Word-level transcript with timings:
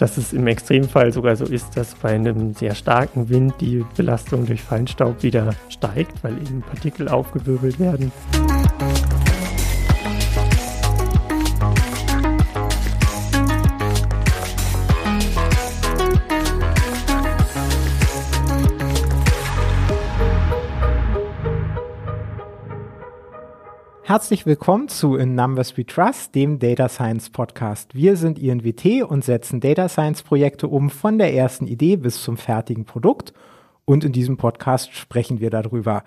dass 0.00 0.16
es 0.16 0.32
im 0.32 0.46
Extremfall 0.46 1.12
sogar 1.12 1.36
so 1.36 1.44
ist, 1.44 1.76
dass 1.76 1.94
bei 1.94 2.14
einem 2.14 2.54
sehr 2.54 2.74
starken 2.74 3.28
Wind 3.28 3.54
die 3.60 3.84
Belastung 3.96 4.46
durch 4.46 4.62
Feinstaub 4.62 5.22
wieder 5.22 5.54
steigt, 5.68 6.24
weil 6.24 6.32
eben 6.38 6.62
Partikel 6.62 7.08
aufgewirbelt 7.08 7.78
werden. 7.78 8.10
Herzlich 24.10 24.44
willkommen 24.44 24.88
zu 24.88 25.14
In 25.14 25.36
Numbers 25.36 25.76
We 25.76 25.86
Trust, 25.86 26.34
dem 26.34 26.58
Data 26.58 26.88
Science 26.88 27.30
Podcast. 27.30 27.94
Wir 27.94 28.16
sind 28.16 28.40
INWT 28.40 29.04
und 29.04 29.24
setzen 29.24 29.60
Data 29.60 29.88
Science 29.88 30.24
Projekte 30.24 30.66
um 30.66 30.90
von 30.90 31.16
der 31.16 31.32
ersten 31.32 31.68
Idee 31.68 31.94
bis 31.94 32.20
zum 32.20 32.36
fertigen 32.36 32.84
Produkt. 32.84 33.32
Und 33.84 34.02
in 34.02 34.10
diesem 34.10 34.36
Podcast 34.36 34.92
sprechen 34.94 35.38
wir 35.38 35.50
darüber. 35.50 36.02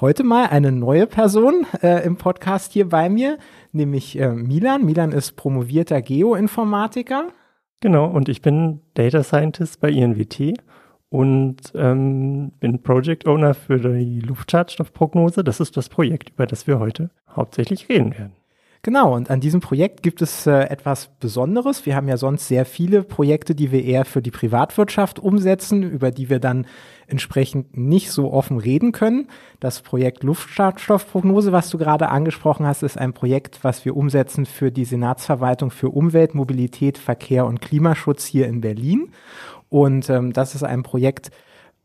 Heute 0.00 0.24
mal 0.24 0.46
eine 0.46 0.72
neue 0.72 1.06
Person 1.06 1.64
äh, 1.80 2.04
im 2.04 2.16
Podcast 2.16 2.72
hier 2.72 2.88
bei 2.88 3.08
mir, 3.08 3.38
nämlich 3.70 4.18
äh, 4.18 4.32
Milan. 4.32 4.84
Milan 4.84 5.12
ist 5.12 5.36
promovierter 5.36 6.02
Geoinformatiker. 6.02 7.28
Genau, 7.78 8.06
und 8.10 8.28
ich 8.28 8.42
bin 8.42 8.80
Data 8.94 9.22
Scientist 9.22 9.80
bei 9.80 9.90
INWT 9.90 10.54
und 11.12 11.58
ähm, 11.74 12.52
bin 12.58 12.82
Project 12.82 13.26
Owner 13.26 13.52
für 13.52 13.78
die 13.78 14.20
Luftschadstoffprognose. 14.20 15.44
Das 15.44 15.60
ist 15.60 15.76
das 15.76 15.90
Projekt, 15.90 16.30
über 16.30 16.46
das 16.46 16.66
wir 16.66 16.78
heute 16.78 17.10
hauptsächlich 17.28 17.90
reden 17.90 18.12
werden. 18.12 18.32
Genau, 18.84 19.14
und 19.14 19.30
an 19.30 19.38
diesem 19.38 19.60
Projekt 19.60 20.02
gibt 20.02 20.22
es 20.22 20.44
äh, 20.46 20.62
etwas 20.62 21.10
Besonderes. 21.20 21.86
Wir 21.86 21.94
haben 21.94 22.08
ja 22.08 22.16
sonst 22.16 22.48
sehr 22.48 22.64
viele 22.64 23.04
Projekte, 23.04 23.54
die 23.54 23.70
wir 23.70 23.84
eher 23.84 24.04
für 24.04 24.22
die 24.22 24.32
Privatwirtschaft 24.32 25.20
umsetzen, 25.20 25.84
über 25.84 26.10
die 26.10 26.30
wir 26.30 26.40
dann 26.40 26.66
entsprechend 27.06 27.76
nicht 27.76 28.10
so 28.10 28.32
offen 28.32 28.58
reden 28.58 28.90
können. 28.90 29.28
Das 29.60 29.82
Projekt 29.82 30.24
Luftschadstoffprognose, 30.24 31.52
was 31.52 31.70
du 31.70 31.78
gerade 31.78 32.08
angesprochen 32.08 32.66
hast, 32.66 32.82
ist 32.82 32.98
ein 32.98 33.12
Projekt, 33.12 33.62
was 33.62 33.84
wir 33.84 33.96
umsetzen 33.96 34.46
für 34.46 34.72
die 34.72 34.84
Senatsverwaltung 34.86 35.70
für 35.70 35.90
Umwelt, 35.90 36.34
Mobilität, 36.34 36.98
Verkehr 36.98 37.46
und 37.46 37.60
Klimaschutz 37.60 38.24
hier 38.24 38.48
in 38.48 38.62
Berlin. 38.62 39.12
Und 39.72 40.10
ähm, 40.10 40.34
das 40.34 40.54
ist 40.54 40.64
ein 40.64 40.82
Projekt, 40.82 41.30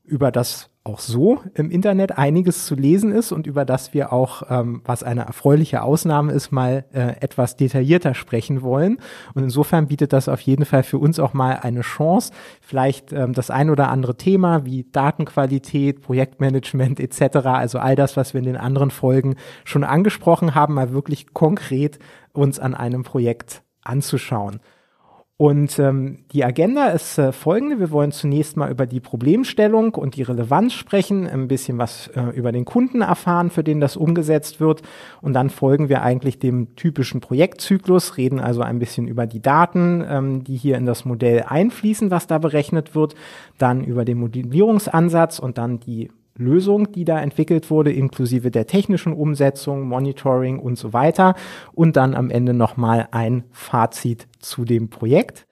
über 0.04 0.30
das 0.30 0.70
auch 0.84 1.00
so 1.00 1.40
im 1.54 1.72
Internet 1.72 2.18
einiges 2.18 2.66
zu 2.66 2.76
lesen 2.76 3.14
ist 3.14 3.32
und 3.32 3.48
über 3.48 3.64
das 3.64 3.94
wir 3.94 4.12
auch, 4.12 4.44
ähm, 4.50 4.82
was 4.84 5.04
eine 5.04 5.22
erfreuliche 5.22 5.84
Ausnahme 5.84 6.34
ist, 6.34 6.52
mal 6.52 6.84
äh, 6.92 7.16
etwas 7.22 7.56
detaillierter 7.56 8.14
sprechen 8.14 8.62
wollen. 8.62 8.98
Und 9.36 9.44
insofern 9.44 9.88
bietet 9.88 10.12
das 10.12 10.28
auf 10.28 10.42
jeden 10.42 10.66
Fall 10.66 10.84
für 10.84 10.98
uns 10.98 11.18
auch 11.18 11.34
mal 11.34 11.60
eine 11.62 11.80
Chance, 11.80 12.34
vielleicht 12.60 13.14
ähm, 13.14 13.32
das 13.32 13.50
ein 13.50 13.70
oder 13.70 13.88
andere 13.88 14.18
Thema 14.18 14.66
wie 14.66 14.86
Datenqualität, 14.92 16.02
Projektmanagement 16.02 17.00
etc., 17.00 17.38
also 17.46 17.80
all 17.80 17.96
das, 17.96 18.18
was 18.18 18.34
wir 18.34 18.40
in 18.40 18.48
den 18.48 18.58
anderen 18.58 18.92
Folgen 18.92 19.36
schon 19.64 19.86
angesprochen 19.86 20.56
haben, 20.56 20.74
mal 20.74 20.92
wirklich 20.92 21.34
konkret 21.34 22.00
uns 22.34 22.60
an 22.60 22.76
einem 22.76 23.04
Projekt 23.04 23.64
anzuschauen. 23.82 24.60
Und 25.40 25.78
ähm, 25.78 26.26
die 26.32 26.44
Agenda 26.44 26.88
ist 26.88 27.20
äh, 27.20 27.32
folgende. 27.32 27.80
Wir 27.80 27.92
wollen 27.92 28.12
zunächst 28.12 28.58
mal 28.58 28.72
über 28.72 28.88
die 28.88 29.00
Problemstellung 29.00 29.94
und 29.94 30.16
die 30.16 30.24
Relevanz 30.24 30.74
sprechen, 30.74 31.28
ein 31.28 31.48
bisschen 31.48 31.78
was 31.78 32.08
äh, 32.16 32.36
über 32.36 32.52
den 32.52 32.66
Kunden 32.66 33.02
erfahren, 33.02 33.52
für 33.52 33.64
den 33.64 33.80
das 33.80 33.98
umgesetzt 33.98 34.60
wird. 34.60 34.82
Und 35.22 35.34
dann 35.34 35.52
folgen 35.52 35.90
wir 35.90 36.02
eigentlich 36.02 36.40
dem 36.40 36.76
typischen 36.76 37.22
Projektzyklus, 37.22 38.18
reden 38.18 38.40
also 38.40 38.62
ein 38.62 38.80
bisschen 38.80 39.08
über 39.08 39.28
die 39.28 39.40
Daten, 39.40 40.04
ähm, 40.10 40.44
die 40.44 40.58
hier 40.58 40.76
in 40.76 40.88
das 40.88 41.06
Modell 41.06 41.44
einfließen, 41.48 42.10
was 42.10 42.26
da 42.26 42.40
berechnet 42.40 42.96
wird, 42.96 43.14
dann 43.60 43.84
über 43.84 44.06
den 44.06 44.18
Modellierungsansatz 44.18 45.38
und 45.38 45.60
dann 45.60 45.80
die 45.80 46.10
Lösung, 46.38 46.92
die 46.92 47.06
da 47.06 47.20
entwickelt 47.20 47.70
wurde, 47.70 47.92
inklusive 47.92 48.52
der 48.52 48.68
technischen 48.68 49.14
Umsetzung, 49.14 49.88
Monitoring 49.88 50.60
und 50.60 50.78
so 50.78 50.94
weiter. 50.94 51.36
Und 51.74 51.98
dann 51.98 52.16
am 52.16 52.30
Ende 52.30 52.54
nochmal 52.54 53.08
ein 53.12 53.44
Fazit 53.52 54.28
zu 54.40 54.66
dem 54.66 54.90
Projekt. 54.90 55.48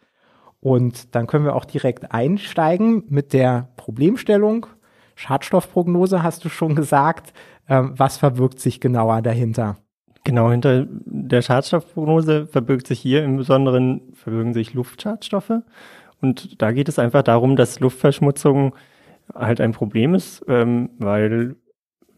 Und 0.60 1.14
dann 1.14 1.28
können 1.28 1.46
wir 1.46 1.56
auch 1.56 1.66
direkt 1.66 2.12
einsteigen 2.12 3.04
mit 3.08 3.34
der 3.34 3.70
Problemstellung. 3.78 4.66
Schadstoffprognose 5.16 6.24
hast 6.24 6.44
du 6.44 6.50
schon 6.50 6.76
gesagt. 6.76 7.34
Ähm, 7.68 7.94
was 7.98 8.18
verbirgt 8.18 8.60
sich 8.60 8.80
genauer 8.80 9.22
dahinter? 9.22 9.78
Genau, 10.24 10.50
hinter 10.50 10.88
der 10.90 11.44
Schadstoffprognose 11.44 12.48
verbirgt 12.48 12.88
sich 12.88 13.00
hier 13.00 13.24
im 13.24 13.38
Besonderen, 13.38 14.02
verbirgen 14.14 14.56
sich 14.56 14.74
Luftschadstoffe. 14.74 15.62
Und 16.20 16.62
da 16.62 16.72
geht 16.72 16.90
es 16.90 16.98
einfach 16.98 17.22
darum, 17.22 17.56
dass 17.56 17.80
Luftverschmutzung 17.80 18.74
halt 19.34 19.62
ein 19.62 19.72
Problem 19.72 20.14
ist, 20.14 20.44
ähm, 20.48 20.90
weil 21.00 21.56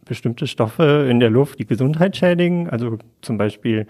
bestimmte 0.06 0.48
Stoffe 0.48 1.08
in 1.10 1.20
der 1.20 1.30
Luft 1.30 1.60
die 1.60 1.66
Gesundheit 1.66 2.16
schädigen. 2.18 2.70
Also 2.70 2.98
zum 3.22 3.38
Beispiel 3.38 3.88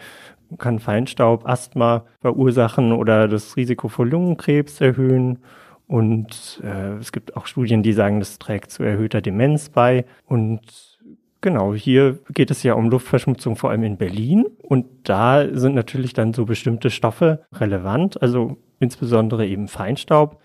kann 0.58 0.80
Feinstaub 0.80 1.48
Asthma 1.48 2.06
verursachen 2.22 2.92
oder 2.92 3.28
das 3.28 3.56
Risiko 3.56 3.88
für 3.88 4.04
Lungenkrebs 4.04 4.82
erhöhen. 4.82 5.40
Und 5.88 6.62
äh, 6.64 6.98
es 6.98 7.12
gibt 7.12 7.38
auch 7.38 7.46
Studien, 7.46 7.84
die 7.84 7.94
sagen, 7.94 8.20
das 8.20 8.40
trägt 8.40 8.72
zu 8.72 8.84
erhöhter 8.84 9.22
Demenz 9.22 9.70
bei. 9.70 10.06
Und 10.26 11.00
genau, 11.42 11.74
hier 11.74 12.20
geht 12.34 12.52
es 12.52 12.64
ja 12.64 12.74
um 12.74 12.90
Luftverschmutzung 12.90 13.56
vor 13.56 13.70
allem 13.70 13.84
in 13.84 13.98
Berlin. 13.98 14.46
Und 14.62 14.86
da 15.04 15.48
sind 15.54 15.76
natürlich 15.76 16.14
dann 16.14 16.34
so 16.34 16.46
bestimmte 16.46 16.90
Stoffe 16.90 17.46
relevant, 17.54 18.22
also 18.22 18.58
insbesondere 18.80 19.46
eben 19.46 19.68
Feinstaub 19.68 20.42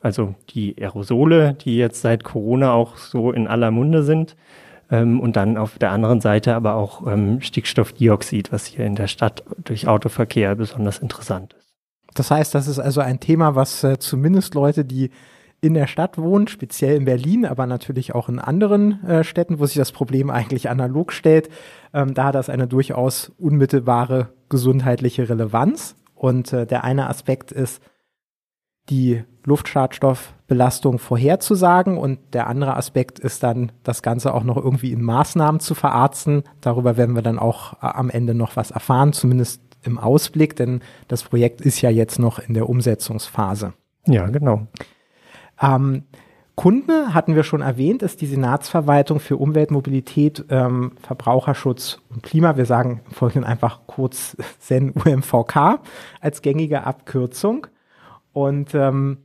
also 0.00 0.34
die 0.50 0.76
Aerosole, 0.80 1.54
die 1.54 1.76
jetzt 1.76 2.00
seit 2.00 2.24
Corona 2.24 2.72
auch 2.72 2.96
so 2.96 3.32
in 3.32 3.46
aller 3.46 3.70
Munde 3.70 4.02
sind. 4.02 4.36
Ähm, 4.90 5.20
und 5.20 5.36
dann 5.36 5.56
auf 5.56 5.78
der 5.78 5.92
anderen 5.92 6.20
Seite 6.20 6.54
aber 6.54 6.74
auch 6.74 7.06
ähm, 7.06 7.40
Stickstoffdioxid, 7.40 8.52
was 8.52 8.66
hier 8.66 8.84
in 8.84 8.96
der 8.96 9.06
Stadt 9.06 9.44
durch 9.64 9.86
Autoverkehr 9.86 10.54
besonders 10.56 10.98
interessant 10.98 11.54
ist. 11.54 11.74
Das 12.14 12.30
heißt, 12.30 12.54
das 12.54 12.66
ist 12.66 12.80
also 12.80 13.00
ein 13.00 13.20
Thema, 13.20 13.54
was 13.54 13.84
äh, 13.84 13.98
zumindest 13.98 14.54
Leute, 14.54 14.84
die 14.84 15.10
in 15.60 15.74
der 15.74 15.86
Stadt 15.86 16.16
wohnen, 16.18 16.48
speziell 16.48 16.96
in 16.96 17.04
Berlin, 17.04 17.44
aber 17.44 17.66
natürlich 17.66 18.14
auch 18.14 18.28
in 18.28 18.38
anderen 18.38 19.04
äh, 19.04 19.24
Städten, 19.24 19.58
wo 19.58 19.66
sich 19.66 19.76
das 19.76 19.92
Problem 19.92 20.30
eigentlich 20.30 20.70
analog 20.70 21.12
stellt, 21.12 21.50
ähm, 21.92 22.14
da 22.14 22.24
hat 22.24 22.34
das 22.34 22.48
eine 22.48 22.66
durchaus 22.66 23.30
unmittelbare 23.38 24.30
gesundheitliche 24.48 25.28
Relevanz. 25.28 25.96
Und 26.14 26.52
äh, 26.52 26.66
der 26.66 26.84
eine 26.84 27.08
Aspekt 27.08 27.52
ist, 27.52 27.82
die 28.90 29.24
Luftschadstoffbelastung 29.44 30.98
vorherzusagen 30.98 31.96
und 31.96 32.18
der 32.34 32.46
andere 32.46 32.76
Aspekt 32.76 33.18
ist 33.18 33.42
dann, 33.42 33.72
das 33.82 34.02
Ganze 34.02 34.34
auch 34.34 34.44
noch 34.44 34.56
irgendwie 34.56 34.92
in 34.92 35.02
Maßnahmen 35.02 35.60
zu 35.60 35.74
verarzten. 35.74 36.42
Darüber 36.60 36.96
werden 36.96 37.14
wir 37.14 37.22
dann 37.22 37.38
auch 37.38 37.74
äh, 37.74 37.86
am 37.86 38.10
Ende 38.10 38.34
noch 38.34 38.56
was 38.56 38.70
erfahren, 38.70 39.12
zumindest 39.12 39.62
im 39.82 39.98
Ausblick, 39.98 40.56
denn 40.56 40.80
das 41.08 41.22
Projekt 41.22 41.62
ist 41.62 41.80
ja 41.80 41.90
jetzt 41.90 42.18
noch 42.18 42.38
in 42.38 42.52
der 42.54 42.68
Umsetzungsphase. 42.68 43.72
Ja, 44.06 44.26
genau. 44.26 44.66
Ähm, 45.60 46.04
Kunde, 46.54 47.14
hatten 47.14 47.36
wir 47.36 47.42
schon 47.42 47.62
erwähnt, 47.62 48.02
ist 48.02 48.20
die 48.20 48.26
Senatsverwaltung 48.26 49.18
für 49.18 49.38
Umwelt, 49.38 49.70
Mobilität, 49.70 50.44
ähm, 50.50 50.92
Verbraucherschutz 51.00 52.02
und 52.10 52.22
Klima. 52.22 52.58
Wir 52.58 52.66
sagen 52.66 53.00
im 53.06 53.12
Folgenden 53.12 53.50
einfach 53.50 53.80
kurz 53.86 54.36
SEN 54.58 54.90
UMVK 54.90 55.80
als 56.20 56.42
gängige 56.42 56.84
Abkürzung. 56.84 57.66
Und 58.32 58.74
ähm, 58.74 59.18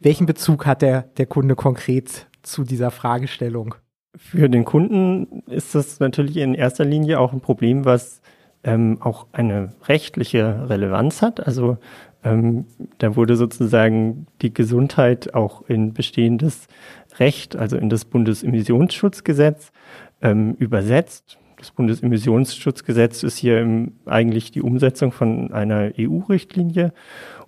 welchen 0.00 0.26
Bezug 0.26 0.66
hat 0.66 0.82
der, 0.82 1.02
der 1.02 1.26
Kunde 1.26 1.54
konkret 1.54 2.26
zu 2.42 2.64
dieser 2.64 2.90
Fragestellung? 2.90 3.74
Für 4.16 4.48
den 4.48 4.64
Kunden 4.64 5.42
ist 5.46 5.74
das 5.74 6.00
natürlich 6.00 6.38
in 6.38 6.54
erster 6.54 6.84
Linie 6.84 7.20
auch 7.20 7.32
ein 7.32 7.40
Problem, 7.40 7.84
was 7.84 8.20
ähm, 8.64 8.98
auch 9.00 9.26
eine 9.32 9.74
rechtliche 9.86 10.68
Relevanz 10.68 11.22
hat. 11.22 11.46
Also 11.46 11.78
ähm, 12.24 12.66
da 12.98 13.16
wurde 13.16 13.36
sozusagen 13.36 14.26
die 14.42 14.52
Gesundheit 14.52 15.34
auch 15.34 15.62
in 15.68 15.92
bestehendes 15.94 16.66
Recht, 17.18 17.56
also 17.56 17.76
in 17.76 17.90
das 17.90 18.04
Bundesemissionsschutzgesetz 18.04 19.72
ähm, 20.20 20.54
übersetzt. 20.58 21.38
Das 21.56 21.70
Bundesemissionsschutzgesetz 21.72 23.22
ist 23.22 23.36
hier 23.36 23.60
im, 23.60 23.92
eigentlich 24.06 24.50
die 24.50 24.62
Umsetzung 24.62 25.12
von 25.12 25.52
einer 25.52 25.90
EU-Richtlinie 25.98 26.92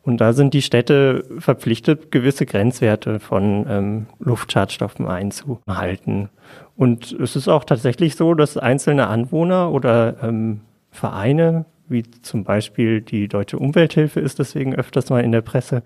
und 0.03 0.21
da 0.21 0.33
sind 0.33 0.55
die 0.55 0.63
Städte 0.63 1.25
verpflichtet, 1.39 2.11
gewisse 2.11 2.47
Grenzwerte 2.47 3.21
von 3.21 3.67
ähm, 3.69 4.07
Luftschadstoffen 4.19 5.07
einzuhalten. 5.07 6.31
Und 6.77 7.13
es 7.13 7.37
ist 7.37 7.49
auch 7.49 7.65
tatsächlich 7.65 8.17
so, 8.17 8.35
dass 8.35 8.57
einzelne 8.57 9.09
Anwohner 9.09 9.73
oder 9.73 10.17
ähm, 10.23 10.63
Vereine, 10.91 11.67
wie 11.89 12.03
zum 12.23 12.45
Beispiel 12.45 13.03
die 13.03 13.29
Deutsche 13.29 13.59
Umwelthilfe 13.59 14.21
ist 14.21 14.39
deswegen 14.39 14.75
öfters 14.75 15.11
mal 15.11 15.23
in 15.23 15.33
der 15.33 15.43
Presse, 15.43 15.83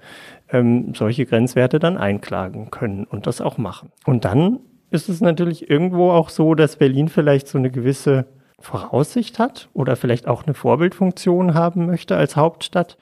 ähm, 0.50 0.94
solche 0.94 1.26
Grenzwerte 1.26 1.78
dann 1.78 1.96
einklagen 1.96 2.70
können 2.70 3.04
und 3.04 3.26
das 3.26 3.40
auch 3.40 3.58
machen. 3.58 3.90
Und 4.04 4.24
dann 4.24 4.60
ist 4.90 5.08
es 5.08 5.20
natürlich 5.20 5.68
irgendwo 5.68 6.12
auch 6.12 6.28
so, 6.28 6.54
dass 6.54 6.76
Berlin 6.76 7.08
vielleicht 7.08 7.48
so 7.48 7.58
eine 7.58 7.70
gewisse 7.70 8.26
Voraussicht 8.60 9.40
hat 9.40 9.68
oder 9.74 9.96
vielleicht 9.96 10.28
auch 10.28 10.44
eine 10.44 10.54
Vorbildfunktion 10.54 11.54
haben 11.54 11.86
möchte 11.86 12.16
als 12.16 12.36
Hauptstadt 12.36 12.96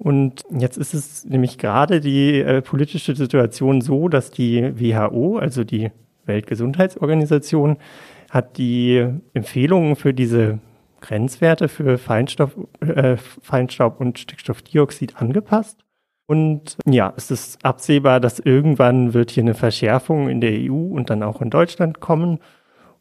Und 0.00 0.44
jetzt 0.50 0.78
ist 0.78 0.94
es 0.94 1.26
nämlich 1.26 1.58
gerade 1.58 2.00
die 2.00 2.40
äh, 2.40 2.62
politische 2.62 3.14
Situation 3.14 3.82
so, 3.82 4.08
dass 4.08 4.30
die 4.30 4.72
WHO, 4.74 5.36
also 5.36 5.62
die 5.62 5.90
Weltgesundheitsorganisation, 6.24 7.76
hat 8.30 8.56
die 8.56 9.06
Empfehlungen 9.34 9.96
für 9.96 10.14
diese 10.14 10.58
Grenzwerte 11.02 11.68
für 11.68 11.98
Feinstaub, 11.98 12.68
äh, 12.80 13.18
Feinstaub 13.18 14.00
und 14.00 14.18
Stickstoffdioxid 14.18 15.20
angepasst. 15.20 15.84
Und 16.26 16.78
ja, 16.86 17.12
es 17.18 17.30
ist 17.30 17.62
absehbar, 17.62 18.20
dass 18.20 18.38
irgendwann 18.38 19.12
wird 19.12 19.30
hier 19.30 19.42
eine 19.42 19.54
Verschärfung 19.54 20.30
in 20.30 20.40
der 20.40 20.52
EU 20.52 20.94
und 20.94 21.10
dann 21.10 21.22
auch 21.22 21.42
in 21.42 21.50
Deutschland 21.50 22.00
kommen. 22.00 22.38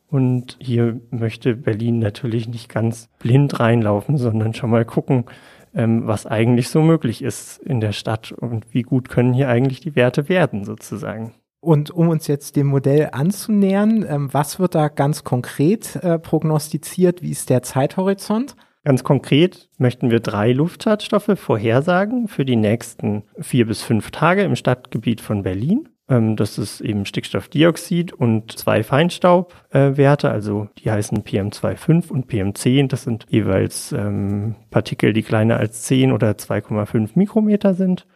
Und 0.09 0.57
hier 0.59 0.99
möchte 1.11 1.55
Berlin 1.55 1.99
natürlich 1.99 2.49
nicht 2.49 2.67
ganz 2.67 3.07
blind 3.19 3.57
reinlaufen, 3.61 4.17
sondern 4.17 4.53
schon 4.53 4.71
mal 4.71 4.83
gucken, 4.83 5.25
ähm, 5.73 6.07
was 6.07 6.25
eigentlich 6.25 6.69
so 6.69 6.81
möglich 6.81 7.21
ist 7.21 7.57
in 7.59 7.79
der 7.79 7.91
Stadt 7.91 8.31
und 8.31 8.73
wie 8.73 8.83
gut 8.83 9.09
können 9.09 9.33
hier 9.33 9.49
eigentlich 9.49 9.81
die 9.81 9.95
Werte 9.95 10.29
werden 10.29 10.63
sozusagen. 10.63 11.33
Und 11.61 11.91
um 11.91 12.07
uns 12.07 12.27
jetzt 12.27 12.55
dem 12.55 12.67
Modell 12.67 13.09
anzunähern, 13.11 14.05
ähm, 14.07 14.29
was 14.31 14.59
wird 14.59 14.75
da 14.75 14.87
ganz 14.87 15.23
konkret 15.23 15.97
äh, 15.97 16.17
prognostiziert? 16.17 17.21
Wie 17.21 17.31
ist 17.31 17.49
der 17.49 17.63
Zeithorizont? 17.63 18.55
Ganz 18.85 19.03
konkret 19.03 19.69
möchten 19.77 20.09
wir 20.09 20.21
drei 20.21 20.53
Luftschadstoffe 20.53 21.33
vorhersagen 21.35 22.29
für 22.29 22.45
die 22.45 22.55
nächsten 22.55 23.23
vier 23.39 23.67
bis 23.67 23.81
fünf 23.81 24.09
Tage 24.11 24.43
im 24.43 24.55
Stadtgebiet 24.55 25.19
von 25.19 25.43
Berlin. 25.43 25.89
Ähm, 26.09 26.35
das 26.35 26.57
ist 26.57 26.81
eben 26.81 27.05
Stickstoffdioxid 27.05 28.11
und 28.11 28.57
zwei 28.57 28.83
Feinstaubwerte, 28.83 30.27
äh, 30.27 30.31
also 30.31 30.67
die 30.79 30.89
heißen 30.89 31.23
PM2,5 31.23 32.09
und 32.09 32.29
PM10. 32.29 32.87
Das 32.87 33.03
sind 33.03 33.25
jeweils 33.29 33.91
ähm, 33.91 34.55
Partikel, 34.71 35.13
die 35.13 35.23
kleiner 35.23 35.57
als 35.57 35.83
10 35.83 36.11
oder 36.11 36.31
2,5 36.31 37.11
Mikrometer 37.13 37.75
sind. 37.75 38.07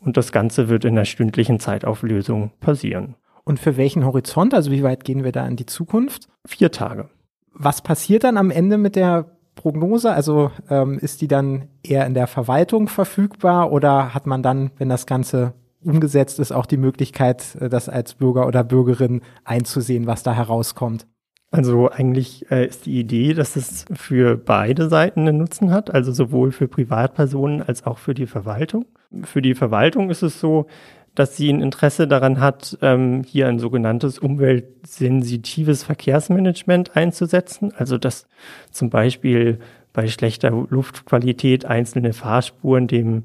Und 0.00 0.16
das 0.16 0.30
Ganze 0.30 0.68
wird 0.68 0.84
in 0.84 0.94
der 0.94 1.06
stündlichen 1.06 1.58
Zeitauflösung 1.58 2.52
passieren. 2.60 3.16
Und 3.44 3.58
für 3.58 3.76
welchen 3.76 4.04
Horizont? 4.04 4.52
Also 4.54 4.70
wie 4.70 4.82
weit 4.82 5.04
gehen 5.04 5.24
wir 5.24 5.32
da 5.32 5.46
in 5.46 5.56
die 5.56 5.66
Zukunft? 5.66 6.28
Vier 6.46 6.70
Tage. 6.70 7.08
Was 7.54 7.80
passiert 7.82 8.24
dann 8.24 8.36
am 8.36 8.50
Ende 8.50 8.76
mit 8.76 8.94
der 8.94 9.24
Prognose? 9.54 10.12
Also 10.12 10.52
ähm, 10.68 10.98
ist 10.98 11.22
die 11.22 11.28
dann 11.28 11.68
eher 11.82 12.06
in 12.06 12.14
der 12.14 12.26
Verwaltung 12.26 12.88
verfügbar 12.88 13.72
oder 13.72 14.14
hat 14.14 14.26
man 14.26 14.42
dann, 14.42 14.70
wenn 14.76 14.90
das 14.90 15.06
Ganze 15.06 15.54
umgesetzt 15.82 16.38
ist, 16.38 16.52
auch 16.52 16.66
die 16.66 16.76
Möglichkeit, 16.76 17.56
äh, 17.60 17.68
das 17.68 17.88
als 17.88 18.14
Bürger 18.14 18.46
oder 18.46 18.64
Bürgerin 18.64 19.22
einzusehen, 19.44 20.06
was 20.06 20.22
da 20.22 20.34
herauskommt? 20.34 21.06
Also 21.50 21.90
eigentlich 21.90 22.50
äh, 22.50 22.66
ist 22.66 22.84
die 22.84 23.00
Idee, 23.00 23.32
dass 23.32 23.56
es 23.56 23.86
für 23.94 24.36
beide 24.36 24.88
Seiten 24.88 25.20
einen 25.20 25.38
Nutzen 25.38 25.70
hat, 25.70 25.92
also 25.92 26.12
sowohl 26.12 26.52
für 26.52 26.68
Privatpersonen 26.68 27.62
als 27.62 27.86
auch 27.86 27.98
für 27.98 28.12
die 28.12 28.26
Verwaltung. 28.26 28.84
Für 29.24 29.40
die 29.40 29.54
Verwaltung 29.54 30.10
ist 30.10 30.22
es 30.22 30.40
so, 30.40 30.66
dass 31.14 31.36
sie 31.36 31.50
ein 31.50 31.62
Interesse 31.62 32.06
daran 32.06 32.38
hat, 32.38 32.76
ähm, 32.82 33.24
hier 33.24 33.48
ein 33.48 33.58
sogenanntes 33.58 34.18
umweltsensitives 34.18 35.84
Verkehrsmanagement 35.84 36.96
einzusetzen. 36.96 37.72
Also 37.74 37.96
dass 37.96 38.28
zum 38.70 38.90
Beispiel 38.90 39.58
bei 39.94 40.06
schlechter 40.06 40.50
Luftqualität 40.50 41.64
einzelne 41.64 42.12
Fahrspuren 42.12 42.86
dem 42.86 43.24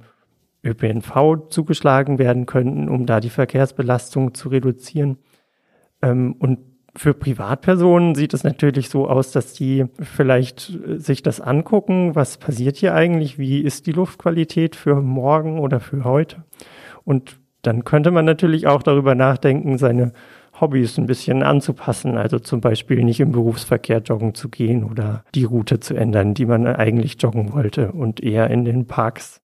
ÖPNV 0.64 1.50
zugeschlagen 1.50 2.20
werden 2.20 2.46
könnten, 2.46 2.90
um 2.90 3.06
da 3.06 3.20
die 3.20 3.30
Verkehrsbelastung 3.30 4.34
zu 4.34 4.50
reduzieren. 4.50 5.18
Ähm, 6.02 6.36
und 6.40 6.60
für 6.96 7.14
Privatpersonen 7.14 8.14
sieht 8.14 8.34
es 8.34 8.44
natürlich 8.44 8.90
so 8.90 9.08
aus, 9.08 9.32
dass 9.32 9.54
die 9.54 9.86
vielleicht 10.00 10.70
äh, 10.70 11.00
sich 11.00 11.24
das 11.24 11.42
angucken, 11.42 12.16
was 12.16 12.38
passiert 12.38 12.78
hier 12.78 12.94
eigentlich, 12.94 13.38
wie 13.38 13.62
ist 13.62 13.88
die 13.88 13.92
Luftqualität 13.92 14.76
für 14.76 15.02
morgen 15.02 15.60
oder 15.60 15.80
für 15.80 16.04
heute. 16.04 16.44
Und 17.04 17.40
dann 17.64 17.84
könnte 17.84 18.12
man 18.12 18.26
natürlich 18.26 18.68
auch 18.68 18.84
darüber 18.84 19.16
nachdenken, 19.16 19.78
seine 19.78 20.14
Hobbys 20.60 20.98
ein 20.98 21.08
bisschen 21.08 21.42
anzupassen, 21.42 22.18
also 22.18 22.38
zum 22.38 22.62
Beispiel 22.62 23.04
nicht 23.04 23.20
im 23.20 23.32
Berufsverkehr 23.32 24.00
joggen 24.00 24.36
zu 24.36 24.50
gehen 24.50 24.84
oder 24.84 25.24
die 25.34 25.46
Route 25.46 25.80
zu 25.80 25.96
ändern, 25.96 26.36
die 26.36 26.46
man 26.46 26.68
eigentlich 26.68 27.20
joggen 27.20 27.54
wollte 27.54 27.92
und 27.92 28.22
eher 28.22 28.52
in 28.52 28.66
den 28.66 28.86
Parks 28.86 29.43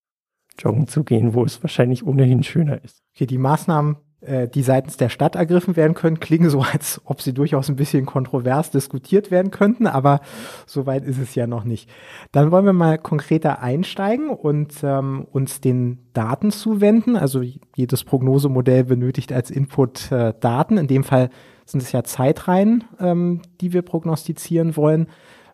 joggen 0.60 0.88
zu 0.88 1.04
gehen, 1.04 1.34
wo 1.34 1.44
es 1.44 1.64
wahrscheinlich 1.64 2.06
ohnehin 2.06 2.44
schöner 2.44 2.84
ist. 2.84 3.04
Okay, 3.16 3.26
die 3.26 3.38
Maßnahmen 3.38 3.98
äh, 4.22 4.50
die 4.50 4.64
seitens 4.64 4.98
der 4.98 5.08
Stadt 5.08 5.36
ergriffen 5.36 5.78
werden 5.78 5.94
können, 5.94 6.20
klingen 6.20 6.50
so, 6.50 6.62
als 6.62 7.00
ob 7.06 7.22
sie 7.22 7.34
durchaus 7.34 7.70
ein 7.70 7.78
bisschen 7.78 8.06
kontrovers 8.06 8.70
diskutiert 8.70 9.32
werden 9.32 9.50
könnten, 9.50 9.88
aber 9.88 10.20
soweit 10.66 11.06
ist 11.06 11.20
es 11.20 11.36
ja 11.36 11.48
noch 11.48 11.64
nicht. 11.64 11.90
Dann 12.34 12.52
wollen 12.52 12.66
wir 12.66 12.74
mal 12.74 12.98
konkreter 12.98 13.62
einsteigen 13.62 14.30
und 14.30 14.74
ähm, 14.84 15.26
uns 15.32 15.62
den 15.62 16.10
Daten 16.14 16.52
zuwenden. 16.52 17.16
Also 17.16 17.42
jedes 17.76 18.04
Prognosemodell 18.04 18.84
benötigt 18.84 19.32
als 19.32 19.52
Input 19.52 20.12
äh, 20.12 20.34
Daten. 20.38 20.78
In 20.78 20.88
dem 20.88 21.06
Fall 21.06 21.30
sind 21.66 21.82
es 21.82 21.94
ja 21.94 22.04
Zeitreihen, 22.04 22.84
ähm, 23.00 23.42
die 23.62 23.72
wir 23.72 23.84
prognostizieren 23.84 24.76
wollen. 24.76 25.08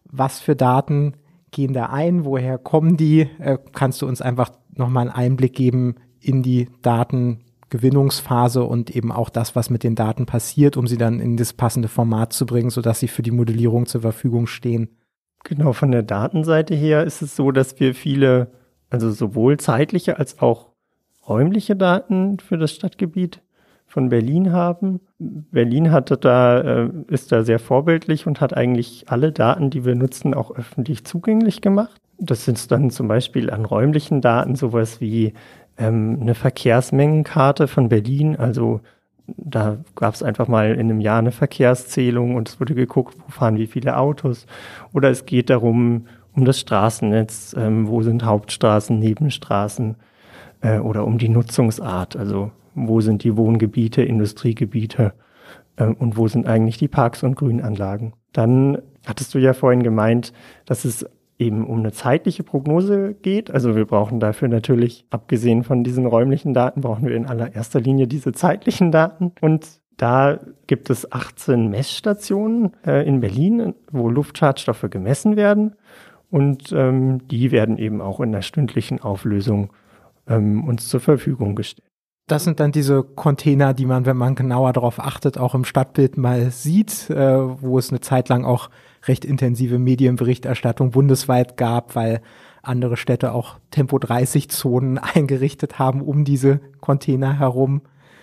Was 0.06 0.40
für 0.40 0.56
Daten 0.56 1.14
gehen 1.52 1.74
da 1.74 1.88
ein? 1.88 2.26
Woher 2.26 2.58
kommen 2.58 2.98
die? 2.98 3.22
Äh, 3.40 3.58
kannst 3.74 4.02
du 4.02 4.08
uns 4.08 4.22
einfach 4.22 4.52
nochmal 4.74 5.08
einen 5.10 5.16
Einblick 5.16 5.54
geben 5.54 5.96
in 6.20 6.44
die 6.44 6.70
Daten, 6.82 7.42
Gewinnungsphase 7.70 8.64
und 8.64 8.96
eben 8.96 9.12
auch 9.12 9.30
das, 9.30 9.56
was 9.56 9.70
mit 9.70 9.84
den 9.84 9.96
Daten 9.96 10.26
passiert, 10.26 10.78
um 10.78 10.88
sie 10.88 10.98
dann 10.98 11.20
in 11.20 11.38
das 11.38 11.54
passende 11.54 11.88
Format 11.88 12.34
zu 12.34 12.46
bringen, 12.46 12.70
sodass 12.70 13.00
sie 13.00 13.08
für 13.08 13.24
die 13.24 13.32
Modellierung 13.32 13.86
zur 13.86 14.02
Verfügung 14.02 14.48
stehen. 14.48 14.98
Genau, 15.44 15.74
von 15.74 15.92
der 15.92 16.04
Datenseite 16.04 16.74
her 16.74 17.04
ist 17.04 17.22
es 17.22 17.36
so, 17.36 17.52
dass 17.52 17.80
wir 17.80 17.94
viele, 17.94 18.52
also 18.90 19.12
sowohl 19.12 19.58
zeitliche 19.58 20.18
als 20.18 20.40
auch 20.40 20.72
räumliche 21.28 21.76
Daten 21.76 22.40
für 22.40 22.58
das 22.58 22.72
Stadtgebiet 22.72 23.42
von 23.96 24.10
Berlin 24.10 24.52
haben. 24.52 25.00
Berlin 25.20 25.90
hatte 25.90 26.18
da, 26.18 26.60
äh, 26.60 26.90
ist 27.08 27.32
da 27.32 27.46
sehr 27.46 27.60
vorbildlich 27.60 28.28
und 28.28 28.42
hat 28.42 28.54
eigentlich 28.54 29.06
alle 29.08 29.32
Daten, 29.32 29.70
die 29.70 29.86
wir 29.86 29.96
nutzen, 29.96 30.34
auch 30.34 30.54
öffentlich 30.54 31.06
zugänglich 31.06 31.62
gemacht. 31.62 32.02
Das 32.18 32.44
sind 32.44 32.70
dann 32.72 32.90
zum 32.90 33.08
Beispiel 33.08 33.50
an 33.50 33.64
räumlichen 33.64 34.20
Daten 34.20 34.56
sowas 34.56 35.00
wie 35.00 35.34
ähm, 35.78 36.18
eine 36.20 36.36
Verkehrsmengenkarte 36.36 37.70
von 37.70 37.88
Berlin. 37.88 38.36
Also 38.36 38.82
da 39.28 39.78
gab 39.96 40.14
es 40.14 40.24
einfach 40.24 40.50
mal 40.50 40.74
in 40.74 40.82
einem 40.82 41.00
Jahr 41.00 41.20
eine 41.20 41.32
Verkehrszählung 41.32 42.36
und 42.36 42.50
es 42.50 42.60
wurde 42.60 42.76
geguckt, 42.76 43.16
wo 43.26 43.32
fahren 43.32 43.58
wie 43.58 43.68
viele 43.68 43.96
Autos. 43.96 44.46
Oder 44.92 45.10
es 45.10 45.26
geht 45.26 45.50
darum, 45.50 46.08
um 46.36 46.44
das 46.44 46.60
Straßennetz, 46.60 47.56
ähm, 47.58 47.88
wo 47.88 48.02
sind 48.02 48.26
Hauptstraßen, 48.26 49.00
Nebenstraßen 49.00 49.96
äh, 50.60 50.80
oder 50.80 51.08
um 51.08 51.18
die 51.18 51.30
Nutzungsart, 51.30 52.18
also 52.18 52.52
wo 52.76 53.02
sind 53.02 53.24
die 53.24 53.36
Wohngebiete, 53.36 54.04
Industriegebiete 54.04 55.14
äh, 55.78 55.86
und 55.86 56.18
wo 56.18 56.28
sind 56.28 56.48
eigentlich 56.48 56.78
die 56.78 56.88
Parks 56.88 57.24
und 57.24 57.36
Grünanlagen. 57.36 58.14
Dann 58.34 58.80
hattest 59.06 59.34
du 59.34 59.40
ja 59.40 59.54
vorhin 59.54 59.84
gemeint, 59.84 60.34
dass 60.66 60.86
es 60.86 61.06
eben 61.38 61.66
um 61.66 61.80
eine 61.80 61.92
zeitliche 61.92 62.44
Prognose 62.44 63.14
geht. 63.22 63.52
Also 63.52 63.76
wir 63.76 63.86
brauchen 63.86 64.20
dafür 64.20 64.48
natürlich, 64.48 65.06
abgesehen 65.10 65.64
von 65.64 65.84
diesen 65.84 66.06
räumlichen 66.06 66.54
Daten, 66.54 66.82
brauchen 66.82 67.06
wir 67.06 67.16
in 67.16 67.26
allererster 67.26 67.82
Linie 67.82 68.08
diese 68.08 68.32
zeitlichen 68.32 68.92
Daten. 68.92 69.34
Und 69.42 69.82
da 69.98 70.40
gibt 70.68 70.90
es 70.90 71.12
18 71.12 71.70
Messstationen 71.70 72.72
äh, 72.86 73.08
in 73.08 73.20
Berlin, 73.20 73.74
wo 73.92 74.10
Luftschadstoffe 74.10 74.88
gemessen 74.90 75.36
werden. 75.36 75.76
Und 76.30 76.72
ähm, 76.74 77.28
die 77.28 77.52
werden 77.52 77.78
eben 77.78 78.02
auch 78.02 78.20
in 78.20 78.32
der 78.32 78.42
stündlichen 78.42 79.02
Auflösung 79.02 79.72
ähm, 80.28 80.66
uns 80.66 80.88
zur 80.88 81.00
Verfügung 81.00 81.56
gestellt. 81.56 81.90
Das 82.28 82.44
sind 82.44 82.60
dann 82.60 82.72
diese 82.72 83.04
Container, 83.04 83.76
die 83.76 83.86
man, 83.86 84.08
wenn 84.08 84.18
man 84.18 84.34
genauer 84.34 84.74
darauf 84.74 85.00
achtet, 85.00 85.38
auch 85.38 85.54
im 85.54 85.64
Stadtbild 85.64 86.18
mal 86.18 86.50
sieht, 86.50 87.10
äh, 87.12 87.62
wo 87.62 87.78
es 87.78 87.92
eine 87.92 88.02
Zeit 88.02 88.30
lang 88.30 88.46
auch 88.46 88.70
recht 89.06 89.26
intensive 89.26 89.78
Medienberichterstattung 89.78 90.90
bundesweit 90.90 91.56
gab, 91.56 91.96
weil 91.96 92.22
andere 92.64 92.98
Städte 92.98 93.32
auch 93.32 93.58
Tempo 93.70 94.00
30 94.00 94.50
Zonen 94.50 94.98
eingerichtet 95.16 95.78
haben 95.78 96.02
um 96.02 96.26
diese 96.26 96.62
Container 96.82 97.38
herum. 97.38 97.82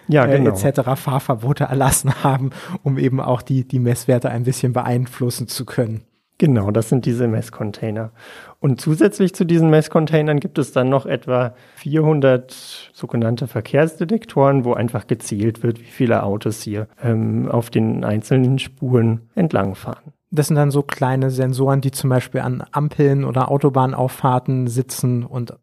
Ja, 0.09 0.27
äh, 0.27 0.37
genau. 0.37 0.51
äh, 0.51 0.69
etc. 0.69 0.81
Fahrverbote 0.97 1.65
erlassen 1.65 2.25
haben, 2.25 2.51
um 2.83 2.99
eben 2.99 3.21
auch 3.21 3.41
die, 3.41 3.67
die 3.67 3.79
Messwerte 3.79 4.31
ein 4.31 4.43
bisschen 4.43 4.73
beeinflussen 4.73 5.47
zu 5.47 5.65
können. 5.65 6.03
Genau, 6.43 6.73
das 6.73 6.89
sind 6.89 7.07
diese 7.07 7.29
Messcontainer. 7.29 8.11
Und 8.59 8.81
zusätzlich 8.81 9.33
zu 9.33 9.45
diesen 9.45 9.71
Messcontainern 9.71 10.41
gibt 10.41 10.59
es 10.59 10.73
dann 10.73 10.89
noch 10.89 11.07
etwa 11.07 11.55
400 11.77 12.91
sogenannte 12.93 13.47
Verkehrsdetektoren, 13.47 14.65
wo 14.65 14.75
einfach 14.75 15.07
gezählt 15.07 15.63
wird, 15.63 15.79
wie 15.79 15.85
viele 15.85 16.25
Autos 16.25 16.61
hier 16.61 16.89
ähm, 17.01 17.49
auf 17.49 17.71
den 17.71 18.03
einzelnen 18.03 18.59
Spuren 18.59 19.21
entlangfahren. 19.37 20.15
Das 20.33 20.49
sind 20.49 20.57
dann 20.57 20.73
so 20.73 20.83
kleine 20.83 21.31
Sensoren, 21.31 21.81
die 21.81 21.93
zum 21.93 22.11
Beispiel 22.11 22.41
an 22.41 22.65
Ampeln 22.73 23.23
oder 23.23 23.49
Autobahnauffahrten 23.49 24.67
sitzen 24.67 25.23
und 25.23 25.55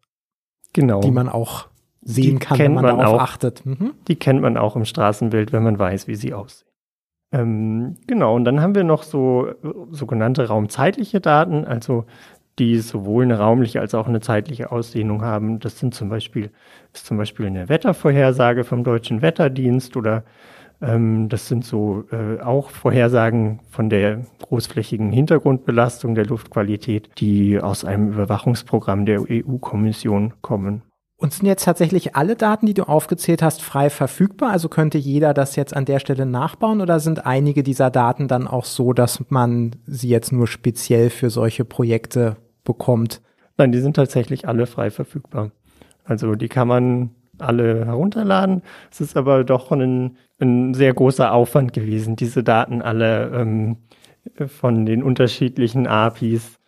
genau. 0.72 1.02
die 1.02 1.12
man 1.12 1.28
auch 1.28 1.68
sehen 2.04 2.40
die 2.40 2.46
kann, 2.46 2.58
wenn 2.58 2.74
man, 2.74 2.86
man 2.86 3.00
darauf 3.00 3.16
auch, 3.16 3.22
achtet. 3.22 3.66
Mhm. 3.66 3.96
Die 4.08 4.16
kennt 4.16 4.42
man 4.42 4.56
auch 4.56 4.78
im 4.78 4.86
Straßenbild, 4.86 5.52
wenn 5.52 5.64
man 5.64 5.78
weiß, 5.78 6.08
wie 6.08 6.16
sie 6.16 6.34
aussehen. 6.34 6.69
Ähm, 7.32 7.98
genau, 8.08 8.36
und 8.36 8.46
dann 8.46 8.62
haben 8.62 8.76
wir 8.76 8.84
noch 8.84 9.04
so 9.04 9.54
sogenannte 9.92 10.48
raumzeitliche 10.48 11.22
Daten, 11.22 11.66
also 11.66 12.06
die 12.58 12.80
sowohl 12.80 13.24
eine 13.24 13.38
raumliche 13.38 13.80
als 13.80 13.96
auch 13.96 14.08
eine 14.08 14.20
zeitliche 14.20 14.72
Ausdehnung 14.72 15.22
haben. 15.22 15.60
Das 15.60 15.80
sind 15.80 15.94
zum 15.94 16.10
Beispiel, 16.10 16.52
ist 16.94 17.06
zum 17.06 17.18
Beispiel 17.18 17.46
eine 17.48 17.70
Wettervorhersage 17.70 18.64
vom 18.64 18.84
Deutschen 18.84 19.22
Wetterdienst 19.22 19.96
oder 19.96 20.24
ähm, 20.82 21.30
das 21.30 21.48
sind 21.48 21.66
so 21.66 22.06
äh, 22.12 22.42
auch 22.42 22.70
Vorhersagen 22.70 23.60
von 23.70 23.90
der 23.90 24.26
großflächigen 24.42 25.12
Hintergrundbelastung 25.12 26.16
der 26.16 26.26
Luftqualität, 26.26 27.10
die 27.20 27.60
aus 27.60 27.86
einem 27.86 28.10
Überwachungsprogramm 28.14 29.06
der 29.06 29.22
EU-Kommission 29.30 30.34
kommen. 30.42 30.84
Und 31.22 31.34
sind 31.34 31.48
jetzt 31.48 31.66
tatsächlich 31.66 32.16
alle 32.16 32.38
Daten, 32.38 32.66
die 32.66 32.74
du 32.74 32.84
aufgezählt 32.84 33.42
hast, 33.42 33.62
frei 33.62 33.90
verfügbar? 33.90 34.52
Also 34.52 34.70
könnte 34.70 34.98
jeder 34.98 35.34
das 35.34 35.58
jetzt 35.58 35.76
an 35.76 35.84
der 35.84 36.00
Stelle 36.00 36.26
nachbauen 36.26 36.80
oder 36.80 37.02
sind 37.02 37.26
einige 37.26 37.62
dieser 37.62 37.90
Daten 37.90 38.30
dann 38.30 38.48
auch 38.48 38.64
so, 38.64 38.94
dass 38.94 39.30
man 39.30 39.76
sie 39.86 40.08
jetzt 40.08 40.32
nur 40.32 40.48
speziell 40.48 41.10
für 41.10 41.30
solche 41.30 41.66
Projekte 41.66 42.38
bekommt? 42.64 43.22
Nein, 43.58 43.74
die 43.74 43.82
sind 43.82 43.98
tatsächlich 43.98 44.48
alle 44.48 44.66
frei 44.66 44.92
verfügbar. 44.92 45.52
Also 46.06 46.36
die 46.36 46.48
kann 46.48 46.70
man 46.70 47.10
alle 47.38 47.86
herunterladen. 47.86 48.62
Es 48.90 49.02
ist 49.02 49.18
aber 49.18 49.44
doch 49.44 49.74
ein, 49.74 50.16
ein 50.40 50.74
sehr 50.74 50.94
großer 50.94 51.34
Aufwand 51.34 51.74
gewesen, 51.74 52.16
diese 52.16 52.46
Daten 52.46 52.82
alle 52.82 53.30
ähm, 53.32 53.78
von 54.48 54.86
den 54.86 55.04
unterschiedlichen 55.04 55.86
APIs 55.86 56.59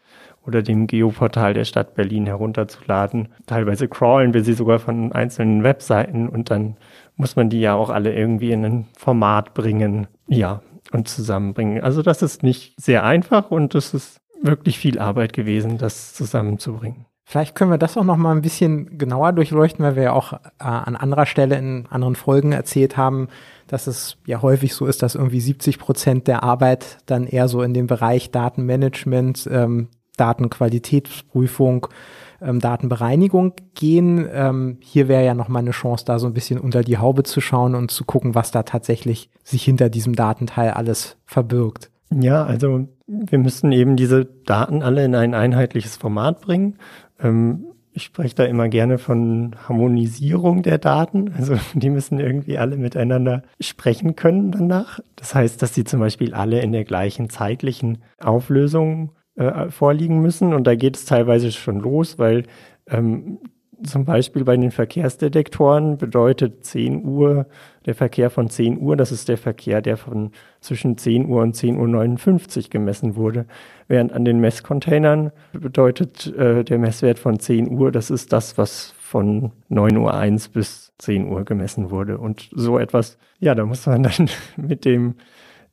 oder 0.45 0.61
dem 0.61 0.87
Geoportal 0.87 1.53
der 1.53 1.65
Stadt 1.65 1.95
Berlin 1.95 2.25
herunterzuladen. 2.25 3.29
Teilweise 3.45 3.87
crawlen 3.87 4.33
wir 4.33 4.43
sie 4.43 4.53
sogar 4.53 4.79
von 4.79 5.11
einzelnen 5.11 5.63
Webseiten 5.63 6.27
und 6.27 6.49
dann 6.49 6.77
muss 7.15 7.35
man 7.35 7.49
die 7.49 7.61
ja 7.61 7.75
auch 7.75 7.89
alle 7.89 8.13
irgendwie 8.13 8.51
in 8.51 8.65
ein 8.65 8.87
Format 8.97 9.53
bringen, 9.53 10.07
ja, 10.27 10.61
und 10.91 11.07
zusammenbringen. 11.07 11.83
Also 11.83 12.01
das 12.01 12.21
ist 12.21 12.43
nicht 12.43 12.73
sehr 12.79 13.03
einfach 13.03 13.51
und 13.51 13.75
es 13.75 13.93
ist 13.93 14.19
wirklich 14.41 14.79
viel 14.79 14.99
Arbeit 14.99 15.33
gewesen, 15.33 15.77
das 15.77 16.13
zusammenzubringen. 16.13 17.05
Vielleicht 17.23 17.55
können 17.55 17.71
wir 17.71 17.77
das 17.77 17.95
auch 17.95 18.03
noch 18.03 18.17
mal 18.17 18.35
ein 18.35 18.41
bisschen 18.41 18.97
genauer 18.97 19.31
durchleuchten, 19.31 19.85
weil 19.85 19.95
wir 19.95 20.03
ja 20.03 20.11
auch 20.11 20.33
äh, 20.33 20.39
an 20.57 20.97
anderer 20.97 21.25
Stelle 21.25 21.57
in 21.57 21.85
anderen 21.89 22.15
Folgen 22.15 22.51
erzählt 22.51 22.97
haben, 22.97 23.29
dass 23.67 23.87
es 23.87 24.17
ja 24.25 24.41
häufig 24.41 24.73
so 24.73 24.85
ist, 24.85 25.01
dass 25.01 25.15
irgendwie 25.15 25.39
70 25.39 25.79
Prozent 25.79 26.27
der 26.27 26.43
Arbeit 26.43 26.97
dann 27.05 27.25
eher 27.25 27.47
so 27.47 27.61
in 27.61 27.73
den 27.73 27.87
Bereich 27.87 28.31
Datenmanagement, 28.31 29.47
ähm, 29.49 29.87
Datenqualitätsprüfung, 30.21 31.87
ähm, 32.41 32.59
Datenbereinigung 32.59 33.53
gehen. 33.73 34.27
Ähm, 34.31 34.77
hier 34.81 35.07
wäre 35.07 35.25
ja 35.25 35.33
noch 35.33 35.47
mal 35.47 35.59
eine 35.59 35.71
Chance, 35.71 36.05
da 36.05 36.19
so 36.19 36.27
ein 36.27 36.33
bisschen 36.33 36.59
unter 36.59 36.83
die 36.83 36.99
Haube 36.99 37.23
zu 37.23 37.41
schauen 37.41 37.73
und 37.73 37.89
zu 37.89 38.05
gucken, 38.05 38.35
was 38.35 38.51
da 38.51 38.63
tatsächlich 38.63 39.29
sich 39.43 39.63
hinter 39.63 39.89
diesem 39.89 40.15
Datenteil 40.15 40.71
alles 40.71 41.17
verbirgt. 41.25 41.89
Ja, 42.13 42.43
also 42.43 42.87
wir 43.07 43.39
müssen 43.39 43.71
eben 43.71 43.95
diese 43.95 44.25
Daten 44.25 44.83
alle 44.83 45.03
in 45.05 45.15
ein 45.15 45.33
einheitliches 45.33 45.97
Format 45.97 46.41
bringen. 46.41 46.77
Ähm, 47.19 47.65
ich 47.93 48.03
spreche 48.03 48.35
da 48.35 48.43
immer 48.45 48.69
gerne 48.69 48.97
von 48.97 49.55
Harmonisierung 49.67 50.61
der 50.61 50.77
Daten. 50.77 51.33
Also 51.37 51.55
die 51.73 51.89
müssen 51.89 52.19
irgendwie 52.19 52.57
alle 52.57 52.77
miteinander 52.77 53.43
sprechen 53.59 54.15
können 54.15 54.51
danach. 54.51 54.99
Das 55.15 55.35
heißt, 55.35 55.61
dass 55.61 55.73
sie 55.73 55.83
zum 55.83 55.99
Beispiel 55.99 56.33
alle 56.33 56.61
in 56.61 56.71
der 56.71 56.83
gleichen 56.83 57.29
zeitlichen 57.29 57.99
Auflösung 58.19 59.11
äh, 59.41 59.69
vorliegen 59.71 60.21
müssen. 60.21 60.53
Und 60.53 60.65
da 60.65 60.75
geht 60.75 60.97
es 60.97 61.05
teilweise 61.05 61.51
schon 61.51 61.79
los, 61.79 62.19
weil 62.19 62.43
ähm, 62.87 63.39
zum 63.83 64.05
Beispiel 64.05 64.43
bei 64.43 64.55
den 64.55 64.71
Verkehrsdetektoren 64.71 65.97
bedeutet 65.97 66.63
10 66.65 67.03
Uhr, 67.03 67.47
der 67.85 67.95
Verkehr 67.95 68.29
von 68.29 68.49
10 68.49 68.79
Uhr, 68.79 68.95
das 68.95 69.11
ist 69.11 69.27
der 69.27 69.37
Verkehr, 69.37 69.81
der 69.81 69.97
von 69.97 70.31
zwischen 70.59 70.97
10 70.97 71.25
Uhr 71.25 71.41
und 71.41 71.55
10.59 71.55 72.65
Uhr 72.65 72.69
gemessen 72.69 73.15
wurde. 73.15 73.45
Während 73.87 74.13
an 74.13 74.25
den 74.25 74.39
Messcontainern 74.39 75.31
bedeutet 75.53 76.27
äh, 76.37 76.63
der 76.63 76.77
Messwert 76.77 77.17
von 77.17 77.39
10 77.39 77.71
Uhr, 77.71 77.91
das 77.91 78.11
ist 78.11 78.31
das, 78.31 78.57
was 78.57 78.93
von 78.99 79.51
9.01 79.71 80.47
Uhr 80.47 80.53
bis 80.53 80.93
10 80.99 81.27
Uhr 81.27 81.43
gemessen 81.43 81.89
wurde. 81.89 82.19
Und 82.19 82.49
so 82.51 82.77
etwas, 82.77 83.17
ja, 83.39 83.55
da 83.55 83.65
muss 83.65 83.87
man 83.87 84.03
dann 84.03 84.29
mit 84.57 84.85
dem 84.85 85.15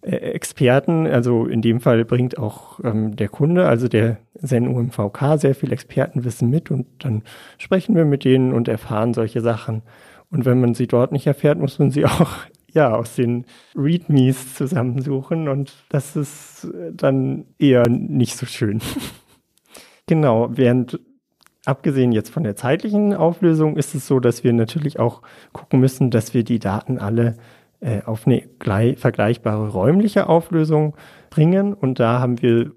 Experten, 0.03 1.07
also 1.07 1.47
in 1.47 1.61
dem 1.61 1.81
Fall 1.81 2.05
bringt 2.05 2.39
auch 2.39 2.79
ähm, 2.85 3.17
der 3.17 3.29
Kunde, 3.29 3.67
also 3.67 3.89
der 3.89 4.19
SEN-UMVK, 4.35 5.39
sehr 5.39 5.55
viel 5.57 5.73
Expertenwissen 5.73 6.49
mit 6.49 6.71
und 6.71 6.87
dann 7.01 7.23
sprechen 7.59 7.97
wir 7.97 8.05
mit 8.05 8.25
denen 8.25 8.53
und 8.53 8.69
erfahren 8.69 9.13
solche 9.13 9.41
Sachen. 9.41 9.83
Und 10.31 10.45
wenn 10.45 10.61
man 10.61 10.75
sie 10.75 10.87
dort 10.87 11.11
nicht 11.11 11.27
erfährt, 11.27 11.59
muss 11.59 11.79
man 11.79 11.91
sie 11.91 12.05
auch 12.07 12.31
ja 12.73 12.95
aus 12.95 13.17
den 13.17 13.45
Readmes 13.75 14.55
zusammensuchen 14.55 15.49
und 15.49 15.85
das 15.89 16.15
ist 16.15 16.69
dann 16.93 17.47
eher 17.59 17.89
nicht 17.89 18.37
so 18.37 18.47
schön. 18.47 18.81
genau, 20.07 20.49
während 20.53 21.01
abgesehen 21.65 22.13
jetzt 22.13 22.31
von 22.31 22.45
der 22.45 22.57
zeitlichen 22.57 23.15
Auflösung 23.15 23.77
ist 23.77 23.95
es 23.95 24.07
so, 24.07 24.21
dass 24.21 24.45
wir 24.45 24.53
natürlich 24.53 24.99
auch 24.99 25.23
gucken 25.53 25.81
müssen, 25.81 26.11
dass 26.11 26.35
wir 26.35 26.45
die 26.45 26.59
Daten 26.59 26.99
alle 26.99 27.37
äh, 27.81 28.03
auf 28.03 28.27
eine 28.27 28.43
gleich, 28.59 28.99
vergleichbare 28.99 29.69
räumliche 29.69 30.29
Auflösung 30.29 30.97
bringen. 31.31 31.75
Und 31.75 32.01
da 32.01 32.21
haben 32.21 32.43
wir 32.43 32.73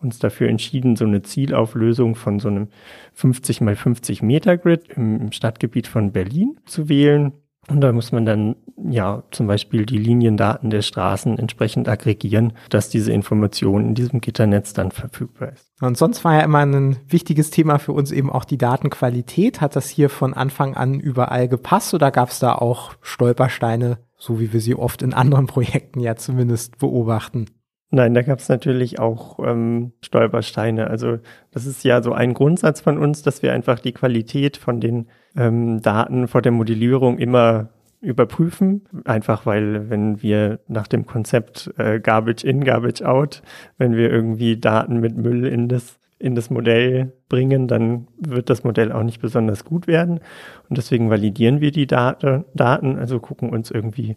uns 0.00 0.18
dafür 0.18 0.48
entschieden, 0.48 0.96
so 0.96 1.04
eine 1.04 1.22
Zielauflösung 1.22 2.14
von 2.14 2.38
so 2.38 2.48
einem 2.48 2.68
50 3.14 3.60
mal 3.60 3.76
50 3.76 4.22
Meter 4.22 4.56
Grid 4.56 4.88
im 4.94 5.32
Stadtgebiet 5.32 5.86
von 5.86 6.12
Berlin 6.12 6.58
zu 6.66 6.88
wählen. 6.88 7.32
Und 7.68 7.82
da 7.82 7.92
muss 7.92 8.12
man 8.12 8.24
dann 8.24 8.56
ja 8.82 9.24
zum 9.30 9.46
Beispiel 9.46 9.84
die 9.84 9.98
Liniendaten 9.98 10.70
der 10.70 10.80
Straßen 10.80 11.38
entsprechend 11.38 11.88
aggregieren, 11.88 12.54
dass 12.70 12.88
diese 12.88 13.12
Information 13.12 13.88
in 13.88 13.94
diesem 13.94 14.22
Gitternetz 14.22 14.72
dann 14.72 14.90
verfügbar 14.90 15.52
ist. 15.52 15.70
Und 15.82 15.98
sonst 15.98 16.24
war 16.24 16.34
ja 16.34 16.40
immer 16.40 16.64
ein 16.64 16.96
wichtiges 17.08 17.50
Thema 17.50 17.78
für 17.78 17.92
uns 17.92 18.10
eben 18.10 18.30
auch 18.30 18.44
die 18.44 18.56
Datenqualität. 18.56 19.60
Hat 19.60 19.76
das 19.76 19.88
hier 19.88 20.08
von 20.08 20.32
Anfang 20.32 20.74
an 20.74 20.98
überall 20.98 21.48
gepasst 21.48 21.92
oder 21.92 22.10
gab 22.10 22.30
es 22.30 22.38
da 22.38 22.54
auch 22.54 22.94
Stolpersteine, 23.02 23.98
so 24.18 24.40
wie 24.40 24.52
wir 24.52 24.60
sie 24.60 24.74
oft 24.74 25.02
in 25.02 25.14
anderen 25.14 25.46
Projekten 25.48 26.00
ja 26.00 26.16
zumindest 26.16 26.78
beobachten? 26.78 27.46
Nein, 27.90 28.12
da 28.12 28.20
gab 28.20 28.38
es 28.38 28.50
natürlich 28.50 28.98
auch 28.98 29.38
ähm, 29.38 29.92
Stolpersteine. 30.02 30.88
Also 30.88 31.18
das 31.52 31.64
ist 31.64 31.84
ja 31.84 32.02
so 32.02 32.12
ein 32.12 32.34
Grundsatz 32.34 32.82
von 32.82 32.98
uns, 32.98 33.22
dass 33.22 33.42
wir 33.42 33.54
einfach 33.54 33.78
die 33.78 33.92
Qualität 33.92 34.58
von 34.58 34.78
den 34.78 35.08
ähm, 35.34 35.80
Daten 35.80 36.28
vor 36.28 36.42
der 36.42 36.52
Modellierung 36.52 37.18
immer 37.18 37.70
überprüfen. 38.00 38.84
Einfach 39.04 39.46
weil, 39.46 39.88
wenn 39.88 40.22
wir 40.22 40.60
nach 40.68 40.86
dem 40.86 41.06
Konzept 41.06 41.72
äh, 41.78 41.98
Garbage 41.98 42.44
in, 42.44 42.62
Garbage 42.62 43.02
out, 43.02 43.42
wenn 43.78 43.96
wir 43.96 44.10
irgendwie 44.10 44.58
Daten 44.58 45.00
mit 45.00 45.16
Müll 45.16 45.46
in 45.46 45.68
das, 45.68 45.97
in 46.18 46.34
das 46.34 46.50
Modell 46.50 47.12
bringen, 47.28 47.68
dann 47.68 48.08
wird 48.18 48.50
das 48.50 48.64
Modell 48.64 48.92
auch 48.92 49.02
nicht 49.02 49.20
besonders 49.20 49.64
gut 49.64 49.86
werden. 49.86 50.20
Und 50.68 50.78
deswegen 50.78 51.10
validieren 51.10 51.60
wir 51.60 51.70
die 51.70 51.86
Date, 51.86 52.44
Daten, 52.54 52.98
also 52.98 53.20
gucken 53.20 53.50
uns 53.50 53.70
irgendwie 53.70 54.16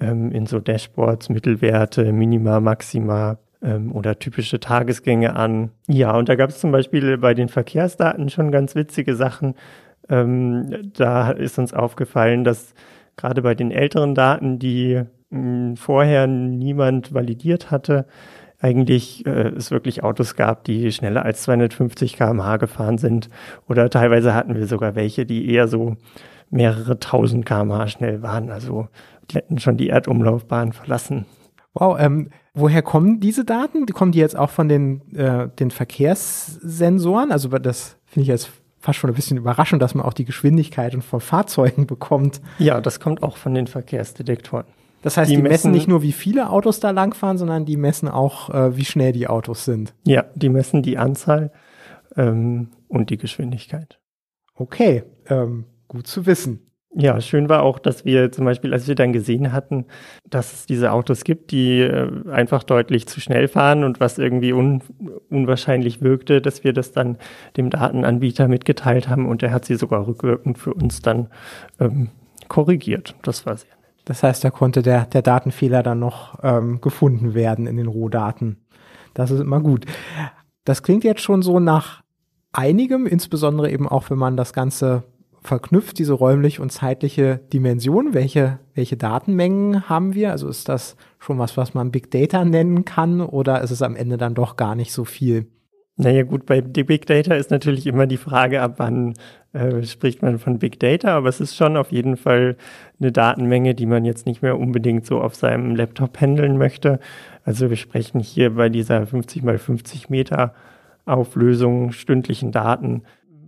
ähm, 0.00 0.30
in 0.30 0.46
so 0.46 0.60
Dashboards 0.60 1.28
Mittelwerte, 1.28 2.12
Minima, 2.12 2.60
Maxima 2.60 3.38
ähm, 3.62 3.92
oder 3.92 4.18
typische 4.18 4.60
Tagesgänge 4.60 5.34
an. 5.34 5.70
Ja, 5.88 6.16
und 6.16 6.28
da 6.28 6.36
gab 6.36 6.50
es 6.50 6.60
zum 6.60 6.70
Beispiel 6.70 7.18
bei 7.18 7.34
den 7.34 7.48
Verkehrsdaten 7.48 8.28
schon 8.28 8.52
ganz 8.52 8.74
witzige 8.74 9.16
Sachen. 9.16 9.54
Ähm, 10.08 10.92
da 10.96 11.30
ist 11.30 11.58
uns 11.58 11.74
aufgefallen, 11.74 12.44
dass 12.44 12.74
gerade 13.16 13.42
bei 13.42 13.54
den 13.54 13.70
älteren 13.70 14.14
Daten, 14.14 14.58
die 14.58 15.02
mh, 15.30 15.38
hm, 15.38 15.76
vorher 15.76 16.26
niemand 16.26 17.14
validiert 17.14 17.70
hatte, 17.70 18.06
eigentlich 18.64 19.26
äh, 19.26 19.48
es 19.48 19.70
wirklich 19.70 20.02
Autos 20.02 20.36
gab, 20.36 20.64
die 20.64 20.90
schneller 20.90 21.22
als 21.22 21.42
250 21.42 22.16
km/h 22.16 22.56
gefahren 22.56 22.96
sind. 22.96 23.28
Oder 23.68 23.90
teilweise 23.90 24.34
hatten 24.34 24.54
wir 24.54 24.66
sogar 24.66 24.94
welche, 24.94 25.26
die 25.26 25.50
eher 25.50 25.68
so 25.68 25.96
mehrere 26.48 26.98
tausend 26.98 27.44
km/h 27.44 27.88
schnell 27.88 28.22
waren. 28.22 28.50
Also 28.50 28.88
die 29.30 29.36
hätten 29.36 29.58
schon 29.58 29.76
die 29.76 29.90
Erdumlaufbahn 29.90 30.72
verlassen. 30.72 31.26
Wow, 31.74 31.98
ähm, 32.00 32.30
woher 32.54 32.80
kommen 32.80 33.20
diese 33.20 33.44
Daten? 33.44 33.84
Kommen 33.84 34.12
die 34.12 34.20
jetzt 34.20 34.36
auch 34.36 34.50
von 34.50 34.68
den, 34.68 35.14
äh, 35.14 35.48
den 35.58 35.70
Verkehrssensoren? 35.70 37.32
Also 37.32 37.48
das 37.50 37.98
finde 38.06 38.22
ich 38.22 38.28
jetzt 38.28 38.50
fast 38.78 38.98
schon 38.98 39.10
ein 39.10 39.16
bisschen 39.16 39.36
überraschend, 39.36 39.82
dass 39.82 39.94
man 39.94 40.06
auch 40.06 40.14
die 40.14 40.24
Geschwindigkeiten 40.24 41.02
von 41.02 41.20
Fahrzeugen 41.20 41.86
bekommt. 41.86 42.40
Ja, 42.58 42.80
das 42.80 42.98
kommt 42.98 43.22
auch 43.22 43.36
von 43.36 43.52
den 43.52 43.66
Verkehrsdetektoren. 43.66 44.64
Das 45.04 45.18
heißt, 45.18 45.30
die, 45.30 45.36
die 45.36 45.42
messen, 45.42 45.52
messen, 45.52 45.70
nicht 45.72 45.86
nur, 45.86 46.00
wie 46.00 46.12
viele 46.12 46.48
Autos 46.48 46.80
da 46.80 46.90
langfahren, 46.90 47.36
sondern 47.36 47.66
die 47.66 47.76
messen 47.76 48.08
auch, 48.08 48.48
äh, 48.48 48.74
wie 48.74 48.86
schnell 48.86 49.12
die 49.12 49.26
Autos 49.26 49.66
sind. 49.66 49.92
Ja, 50.06 50.24
die 50.34 50.48
messen 50.48 50.82
die 50.82 50.96
Anzahl 50.96 51.52
ähm, 52.16 52.70
und 52.88 53.10
die 53.10 53.18
Geschwindigkeit. 53.18 54.00
Okay, 54.54 55.04
ähm, 55.28 55.66
gut 55.88 56.06
zu 56.06 56.24
wissen. 56.24 56.70
Ja, 56.96 57.20
schön 57.20 57.50
war 57.50 57.64
auch, 57.64 57.80
dass 57.80 58.06
wir 58.06 58.32
zum 58.32 58.46
Beispiel, 58.46 58.72
als 58.72 58.88
wir 58.88 58.94
dann 58.94 59.12
gesehen 59.12 59.52
hatten, 59.52 59.84
dass 60.30 60.54
es 60.54 60.64
diese 60.64 60.90
Autos 60.92 61.24
gibt, 61.24 61.50
die 61.50 61.80
äh, 61.80 62.30
einfach 62.30 62.62
deutlich 62.62 63.06
zu 63.06 63.20
schnell 63.20 63.46
fahren 63.46 63.84
und 63.84 64.00
was 64.00 64.16
irgendwie 64.16 64.54
un 64.54 64.80
unwahrscheinlich 65.28 66.00
wirkte, 66.00 66.40
dass 66.40 66.64
wir 66.64 66.72
das 66.72 66.92
dann 66.92 67.18
dem 67.58 67.68
Datenanbieter 67.68 68.48
mitgeteilt 68.48 69.10
haben 69.10 69.26
und 69.26 69.42
er 69.42 69.52
hat 69.52 69.66
sie 69.66 69.74
sogar 69.74 70.06
rückwirkend 70.06 70.56
für 70.56 70.72
uns 70.72 71.02
dann 71.02 71.28
ähm, 71.78 72.08
korrigiert. 72.48 73.16
Das 73.22 73.44
war 73.44 73.58
sehr. 73.58 73.83
Das 74.04 74.22
heißt, 74.22 74.44
da 74.44 74.50
konnte 74.50 74.82
der, 74.82 75.06
der 75.06 75.22
Datenfehler 75.22 75.82
dann 75.82 75.98
noch 75.98 76.38
ähm, 76.42 76.80
gefunden 76.80 77.34
werden 77.34 77.66
in 77.66 77.76
den 77.76 77.86
Rohdaten. 77.86 78.58
Das 79.14 79.30
ist 79.30 79.40
immer 79.40 79.60
gut. 79.60 79.86
Das 80.64 80.82
klingt 80.82 81.04
jetzt 81.04 81.22
schon 81.22 81.42
so 81.42 81.60
nach 81.60 82.02
einigem, 82.52 83.06
insbesondere 83.06 83.70
eben 83.70 83.88
auch, 83.88 84.10
wenn 84.10 84.18
man 84.18 84.36
das 84.36 84.52
Ganze 84.52 85.04
verknüpft, 85.40 85.98
diese 85.98 86.14
räumliche 86.14 86.62
und 86.62 86.70
zeitliche 86.70 87.38
Dimension. 87.52 88.14
Welche, 88.14 88.60
welche 88.74 88.96
Datenmengen 88.96 89.88
haben 89.88 90.14
wir? 90.14 90.30
Also 90.30 90.48
ist 90.48 90.68
das 90.68 90.96
schon 91.18 91.38
was, 91.38 91.56
was 91.56 91.74
man 91.74 91.90
Big 91.90 92.10
Data 92.10 92.44
nennen 92.44 92.84
kann 92.84 93.20
oder 93.20 93.60
ist 93.60 93.70
es 93.70 93.82
am 93.82 93.94
Ende 93.94 94.16
dann 94.16 94.34
doch 94.34 94.56
gar 94.56 94.74
nicht 94.74 94.92
so 94.92 95.04
viel? 95.04 95.48
Naja 95.96 96.24
gut, 96.24 96.44
bei 96.44 96.60
Big 96.60 97.06
Data 97.06 97.34
ist 97.34 97.52
natürlich 97.52 97.86
immer 97.86 98.06
die 98.06 98.16
Frage, 98.16 98.62
ab 98.62 98.74
wann 98.78 99.14
äh, 99.52 99.84
spricht 99.84 100.22
man 100.22 100.40
von 100.40 100.58
Big 100.58 100.80
Data, 100.80 101.16
aber 101.16 101.28
es 101.28 101.40
ist 101.40 101.54
schon 101.54 101.76
auf 101.76 101.92
jeden 101.92 102.16
Fall 102.16 102.56
eine 102.98 103.12
Datenmenge, 103.12 103.76
die 103.76 103.86
man 103.86 104.04
jetzt 104.04 104.26
nicht 104.26 104.42
mehr 104.42 104.58
unbedingt 104.58 105.06
so 105.06 105.20
auf 105.20 105.36
seinem 105.36 105.76
Laptop 105.76 106.20
handeln 106.20 106.58
möchte. 106.58 106.98
Also 107.44 107.70
wir 107.70 107.76
sprechen 107.76 108.18
hier 108.18 108.54
bei 108.54 108.68
dieser 108.68 109.06
50 109.06 109.44
mal 109.44 109.58
50 109.58 110.10
Meter 110.10 110.54
Auflösung 111.06 111.92
stündlichen 111.92 112.50
Daten 112.50 113.02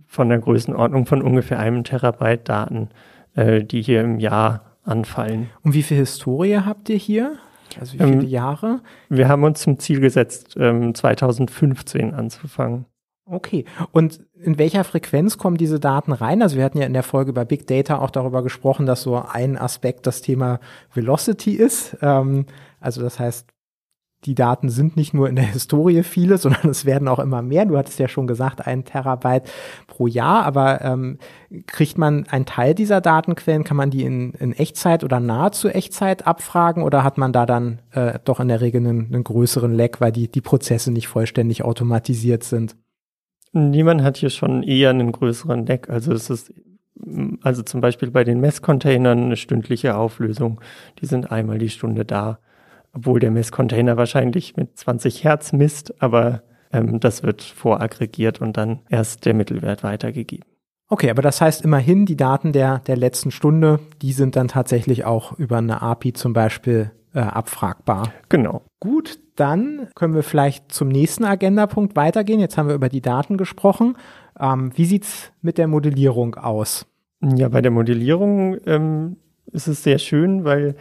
von 0.05 0.29
der 0.29 0.39
Größenordnung 0.39 1.05
von 1.05 1.21
ungefähr 1.21 1.59
einem 1.59 1.83
Terabyte 1.83 2.47
Daten, 2.47 2.89
äh, 3.35 3.63
die 3.63 3.81
hier 3.81 4.01
im 4.01 4.19
Jahr 4.19 4.77
anfallen. 4.83 5.49
Und 5.63 5.73
wie 5.73 5.83
viel 5.83 5.97
Historie 5.97 6.59
habt 6.65 6.87
ihr 6.87 6.95
hier? 6.95 7.37
Also 7.79 7.93
wie 7.93 7.97
viele 7.97 8.23
ähm, 8.23 8.27
Jahre? 8.27 8.81
Wir 9.09 9.27
haben 9.27 9.43
uns 9.43 9.61
zum 9.61 9.79
Ziel 9.79 9.99
gesetzt, 9.99 10.55
ähm, 10.57 10.93
2015 10.93 12.13
anzufangen. 12.13 12.85
Okay. 13.29 13.65
Und 13.91 14.21
in 14.41 14.57
welcher 14.57 14.83
Frequenz 14.83 15.37
kommen 15.37 15.57
diese 15.57 15.79
Daten 15.79 16.13
rein? 16.13 16.41
Also 16.41 16.55
wir 16.55 16.63
hatten 16.63 16.77
ja 16.77 16.85
in 16.85 16.93
der 16.93 17.03
Folge 17.03 17.31
über 17.31 17.43
Big 17.43 17.67
Data 17.67 17.99
auch 17.99 18.09
darüber 18.09 18.41
gesprochen, 18.41 18.85
dass 18.85 19.01
so 19.01 19.21
ein 19.21 19.57
Aspekt 19.57 20.07
das 20.07 20.21
Thema 20.21 20.59
Velocity 20.93 21.53
ist. 21.53 21.97
Ähm, 22.01 22.45
also 22.79 23.01
das 23.01 23.19
heißt, 23.19 23.49
die 24.25 24.35
Daten 24.35 24.69
sind 24.69 24.97
nicht 24.97 25.13
nur 25.13 25.29
in 25.29 25.35
der 25.35 25.45
Historie 25.53 26.03
viele, 26.03 26.37
sondern 26.37 26.69
es 26.69 26.85
werden 26.85 27.07
auch 27.07 27.19
immer 27.19 27.41
mehr. 27.41 27.65
Du 27.65 27.77
hattest 27.77 27.99
ja 27.99 28.07
schon 28.07 28.27
gesagt, 28.27 28.65
ein 28.65 28.85
Terabyte 28.85 29.49
pro 29.87 30.07
Jahr, 30.07 30.45
aber 30.45 30.81
ähm, 30.81 31.17
kriegt 31.65 31.97
man 31.97 32.25
einen 32.27 32.45
Teil 32.45 32.73
dieser 32.73 33.01
Datenquellen, 33.01 33.63
kann 33.63 33.77
man 33.77 33.91
die 33.91 34.03
in, 34.03 34.33
in 34.33 34.53
Echtzeit 34.53 35.03
oder 35.03 35.19
nahezu 35.19 35.69
Echtzeit 35.69 36.27
abfragen 36.27 36.83
oder 36.83 37.03
hat 37.03 37.17
man 37.17 37.33
da 37.33 37.45
dann 37.45 37.79
äh, 37.91 38.19
doch 38.23 38.39
in 38.39 38.47
der 38.47 38.61
Regel 38.61 38.81
einen, 38.81 39.13
einen 39.13 39.23
größeren 39.23 39.73
Lag, 39.73 39.99
weil 40.01 40.11
die, 40.11 40.29
die 40.29 40.41
Prozesse 40.41 40.91
nicht 40.91 41.07
vollständig 41.07 41.63
automatisiert 41.63 42.43
sind? 42.43 42.75
Niemand 43.53 44.03
hat 44.03 44.17
hier 44.17 44.29
schon 44.29 44.61
eher 44.61 44.89
einen 44.89 45.11
größeren 45.11 45.65
Lag. 45.65 45.89
Also 45.89 46.13
es 46.13 46.29
ist 46.29 46.53
also 47.43 47.63
zum 47.63 47.81
Beispiel 47.81 48.11
bei 48.11 48.23
den 48.23 48.39
Messcontainern 48.39 49.25
eine 49.25 49.37
stündliche 49.37 49.95
Auflösung. 49.95 50.61
Die 50.99 51.05
sind 51.05 51.31
einmal 51.31 51.59
die 51.59 51.69
Stunde 51.69 52.05
da 52.05 52.39
obwohl 52.93 53.19
der 53.19 53.31
Messcontainer 53.31 53.97
wahrscheinlich 53.97 54.55
mit 54.57 54.77
20 54.77 55.23
Hertz 55.23 55.53
misst, 55.53 56.01
aber 56.01 56.43
ähm, 56.71 56.99
das 56.99 57.23
wird 57.23 57.41
voraggregiert 57.41 58.41
und 58.41 58.57
dann 58.57 58.79
erst 58.89 59.25
der 59.25 59.33
Mittelwert 59.33 59.83
weitergegeben. 59.83 60.45
Okay, 60.89 61.09
aber 61.09 61.21
das 61.21 61.41
heißt 61.41 61.65
immerhin, 61.65 62.05
die 62.05 62.15
Daten 62.15 62.53
der, 62.53 62.79
der 62.79 62.95
letzten 62.95 63.31
Stunde, 63.31 63.79
die 64.01 64.13
sind 64.13 64.35
dann 64.35 64.47
tatsächlich 64.47 65.03
auch 65.03 65.33
über 65.33 65.57
eine 65.57 65.81
API 65.81 66.13
zum 66.13 66.31
Beispiel 66.31 66.91
äh, 67.13 67.19
abfragbar. 67.19 68.13
Genau. 68.29 68.61
Gut, 68.79 69.19
dann 69.35 69.87
können 69.95 70.15
wir 70.15 70.23
vielleicht 70.23 70.71
zum 70.71 70.87
nächsten 70.87 71.25
Agendapunkt 71.25 71.95
weitergehen. 71.95 72.39
Jetzt 72.39 72.57
haben 72.57 72.69
wir 72.69 72.75
über 72.75 72.89
die 72.89 73.01
Daten 73.01 73.37
gesprochen. 73.37 73.97
Ähm, 74.39 74.71
wie 74.75 74.85
sieht's 74.85 75.31
mit 75.41 75.57
der 75.57 75.67
Modellierung 75.67 76.35
aus? 76.35 76.85
Ja, 77.21 77.49
bei 77.49 77.61
der 77.61 77.71
Modellierung 77.71 78.57
ähm, 78.65 79.17
ist 79.51 79.67
es 79.67 79.83
sehr 79.83 79.97
schön, 79.97 80.43
weil 80.43 80.75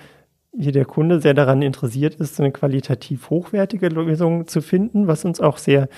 hier 0.59 0.73
der 0.73 0.85
Kunde 0.85 1.21
sehr 1.21 1.35
daran 1.35 1.63
interessiert 1.63 2.15
ist, 2.17 2.41
eine 2.41 2.53
qualitativ 2.53 3.31
hochwertige 3.31 3.89
Lösung 3.89 4.47
zu 4.47 4.61
finden, 4.61 5.07
was 5.07 5.25
uns 5.25 5.41
auch 5.41 5.59
sehr 5.59 5.89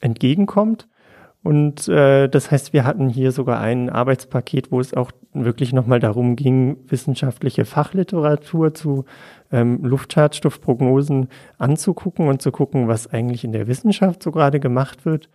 entgegenkommt. 0.00 0.88
Und 1.42 1.88
äh, 1.88 2.28
das 2.28 2.50
heißt, 2.50 2.72
wir 2.72 2.84
hatten 2.84 3.08
hier 3.08 3.32
sogar 3.32 3.60
ein 3.60 3.90
Arbeitspaket, 3.90 4.70
wo 4.70 4.78
es 4.78 4.94
auch 4.94 5.10
wirklich 5.32 5.72
nochmal 5.72 5.98
darum 5.98 6.36
ging, 6.36 6.76
wissenschaftliche 6.86 7.64
Fachliteratur 7.64 8.74
zu 8.74 9.06
ähm, 9.50 9.82
Luftschadstoffprognosen 9.82 11.28
anzugucken 11.58 12.28
und 12.28 12.40
zu 12.42 12.52
gucken, 12.52 12.86
was 12.86 13.12
eigentlich 13.12 13.42
in 13.42 13.52
der 13.52 13.66
Wissenschaft 13.66 14.22
so 14.22 14.30
gerade 14.30 14.60
gemacht 14.60 15.04
wird. 15.04 15.30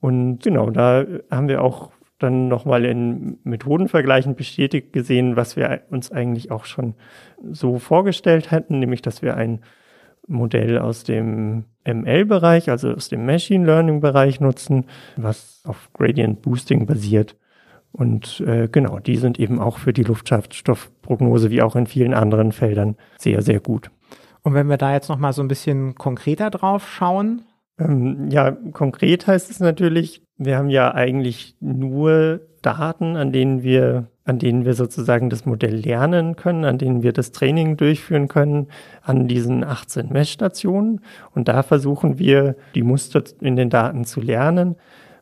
Und 0.00 0.42
genau, 0.42 0.70
da 0.70 1.04
haben 1.30 1.48
wir 1.48 1.62
auch 1.62 1.90
dann 2.24 2.48
nochmal 2.48 2.84
in 2.84 3.38
Methodenvergleichen 3.44 4.34
bestätigt 4.34 4.92
gesehen, 4.92 5.36
was 5.36 5.56
wir 5.56 5.82
uns 5.90 6.10
eigentlich 6.10 6.50
auch 6.50 6.64
schon 6.64 6.94
so 7.50 7.78
vorgestellt 7.78 8.50
hätten, 8.50 8.78
nämlich 8.78 9.02
dass 9.02 9.22
wir 9.22 9.36
ein 9.36 9.60
Modell 10.26 10.78
aus 10.78 11.04
dem 11.04 11.64
ML-Bereich, 11.86 12.70
also 12.70 12.92
aus 12.92 13.08
dem 13.08 13.26
Machine 13.26 13.66
Learning-Bereich 13.66 14.40
nutzen, 14.40 14.86
was 15.16 15.62
auf 15.66 15.90
Gradient 15.92 16.42
Boosting 16.42 16.86
basiert. 16.86 17.36
Und 17.92 18.40
äh, 18.40 18.68
genau, 18.68 18.98
die 18.98 19.16
sind 19.16 19.38
eben 19.38 19.60
auch 19.60 19.78
für 19.78 19.92
die 19.92 20.02
Luftschadstoffprognose 20.02 21.50
wie 21.50 21.62
auch 21.62 21.76
in 21.76 21.86
vielen 21.86 22.14
anderen 22.14 22.52
Feldern 22.52 22.96
sehr, 23.18 23.42
sehr 23.42 23.60
gut. 23.60 23.90
Und 24.42 24.54
wenn 24.54 24.68
wir 24.68 24.76
da 24.78 24.92
jetzt 24.92 25.08
nochmal 25.08 25.32
so 25.32 25.42
ein 25.42 25.48
bisschen 25.48 25.94
konkreter 25.94 26.50
drauf 26.50 26.88
schauen, 26.90 27.42
ähm, 27.78 28.28
ja, 28.30 28.50
konkret 28.50 29.26
heißt 29.26 29.50
es 29.50 29.60
natürlich, 29.60 30.22
wir 30.36 30.58
haben 30.58 30.70
ja 30.70 30.94
eigentlich 30.94 31.56
nur 31.60 32.40
Daten, 32.62 33.16
an 33.16 33.32
denen 33.32 33.62
wir, 33.62 34.08
an 34.24 34.38
denen 34.38 34.64
wir 34.64 34.74
sozusagen 34.74 35.28
das 35.28 35.44
Modell 35.44 35.76
lernen 35.76 36.36
können, 36.36 36.64
an 36.64 36.78
denen 36.78 37.02
wir 37.02 37.12
das 37.12 37.32
Training 37.32 37.76
durchführen 37.76 38.28
können, 38.28 38.68
an 39.02 39.28
diesen 39.28 39.64
18 39.64 40.08
Messstationen. 40.08 41.00
Und 41.32 41.48
da 41.48 41.62
versuchen 41.62 42.18
wir, 42.18 42.56
die 42.74 42.82
Muster 42.82 43.22
in 43.40 43.56
den 43.56 43.70
Daten 43.70 44.04
zu 44.04 44.20
lernen. 44.20 44.76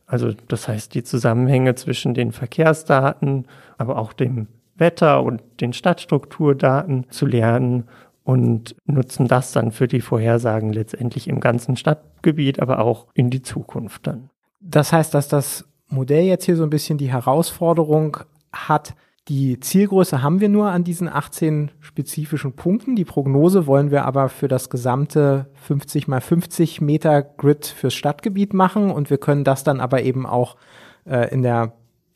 Also 0.06 0.32
das 0.48 0.68
heißt, 0.68 0.94
die 0.94 1.02
Zusammenhänge 1.02 1.74
zwischen 1.74 2.14
den 2.14 2.32
Verkehrsdaten, 2.32 3.46
aber 3.76 3.98
auch 3.98 4.12
dem 4.12 4.46
Wetter 4.76 5.22
und 5.22 5.42
den 5.60 5.72
Stadtstrukturdaten 5.72 7.06
zu 7.10 7.26
lernen 7.26 7.84
und 8.24 8.76
nutzen 8.84 9.26
das 9.28 9.52
dann 9.52 9.72
für 9.72 9.88
die 9.88 10.00
Vorhersagen 10.00 10.72
letztendlich 10.72 11.28
im 11.28 11.40
ganzen 11.40 11.76
Stadtgebiet, 11.76 12.60
aber 12.60 12.80
auch 12.80 13.06
in 13.14 13.30
die 13.30 13.42
Zukunft 13.42 14.06
dann. 14.06 14.30
Das 14.60 14.92
heißt, 14.92 15.12
dass 15.14 15.28
das 15.28 15.64
Modell 15.88 16.24
jetzt 16.24 16.44
hier 16.44 16.56
so 16.56 16.62
ein 16.62 16.70
bisschen 16.70 16.98
die 16.98 17.10
Herausforderung 17.12 18.18
hat, 18.52 18.94
die 19.28 19.60
Zielgröße 19.60 20.20
haben 20.20 20.40
wir 20.40 20.48
nur 20.48 20.70
an 20.70 20.82
diesen 20.82 21.08
18 21.08 21.70
spezifischen 21.78 22.54
Punkten. 22.54 22.96
Die 22.96 23.04
Prognose 23.04 23.68
wollen 23.68 23.92
wir 23.92 24.04
aber 24.04 24.28
für 24.28 24.48
das 24.48 24.68
gesamte 24.68 25.46
50 25.54 26.08
mal 26.08 26.20
50 26.20 26.80
Meter 26.80 27.22
Grid 27.22 27.66
fürs 27.66 27.94
Stadtgebiet 27.94 28.52
machen 28.52 28.90
und 28.90 29.10
wir 29.10 29.18
können 29.18 29.44
das 29.44 29.62
dann 29.62 29.78
aber 29.78 30.02
eben 30.02 30.26
auch 30.26 30.56
äh, 31.04 31.32
in 31.32 31.42
der 31.42 31.72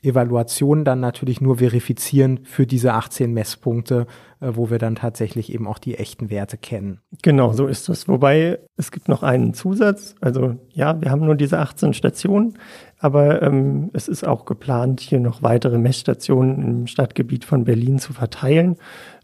Evaluation 0.06 0.84
dann 0.84 1.00
natürlich 1.00 1.40
nur 1.40 1.58
verifizieren 1.58 2.40
für 2.44 2.66
diese 2.66 2.94
18 2.94 3.32
Messpunkte, 3.32 4.06
äh, 4.40 4.52
wo 4.54 4.70
wir 4.70 4.78
dann 4.78 4.94
tatsächlich 4.94 5.52
eben 5.52 5.66
auch 5.66 5.78
die 5.78 5.96
echten 5.96 6.30
Werte 6.30 6.56
kennen. 6.56 7.00
Genau, 7.22 7.52
so 7.52 7.66
ist 7.66 7.88
es. 7.88 8.08
Wobei 8.08 8.58
es 8.76 8.90
gibt 8.90 9.08
noch 9.08 9.22
einen 9.22 9.54
Zusatz. 9.54 10.14
Also 10.20 10.56
ja, 10.72 11.00
wir 11.00 11.10
haben 11.10 11.24
nur 11.24 11.34
diese 11.34 11.58
18 11.58 11.94
Stationen, 11.94 12.58
aber 12.98 13.42
ähm, 13.42 13.90
es 13.92 14.08
ist 14.08 14.26
auch 14.26 14.44
geplant, 14.44 15.00
hier 15.00 15.20
noch 15.20 15.42
weitere 15.42 15.78
Messstationen 15.78 16.62
im 16.62 16.86
Stadtgebiet 16.86 17.44
von 17.44 17.64
Berlin 17.64 17.98
zu 17.98 18.12
verteilen. 18.12 18.76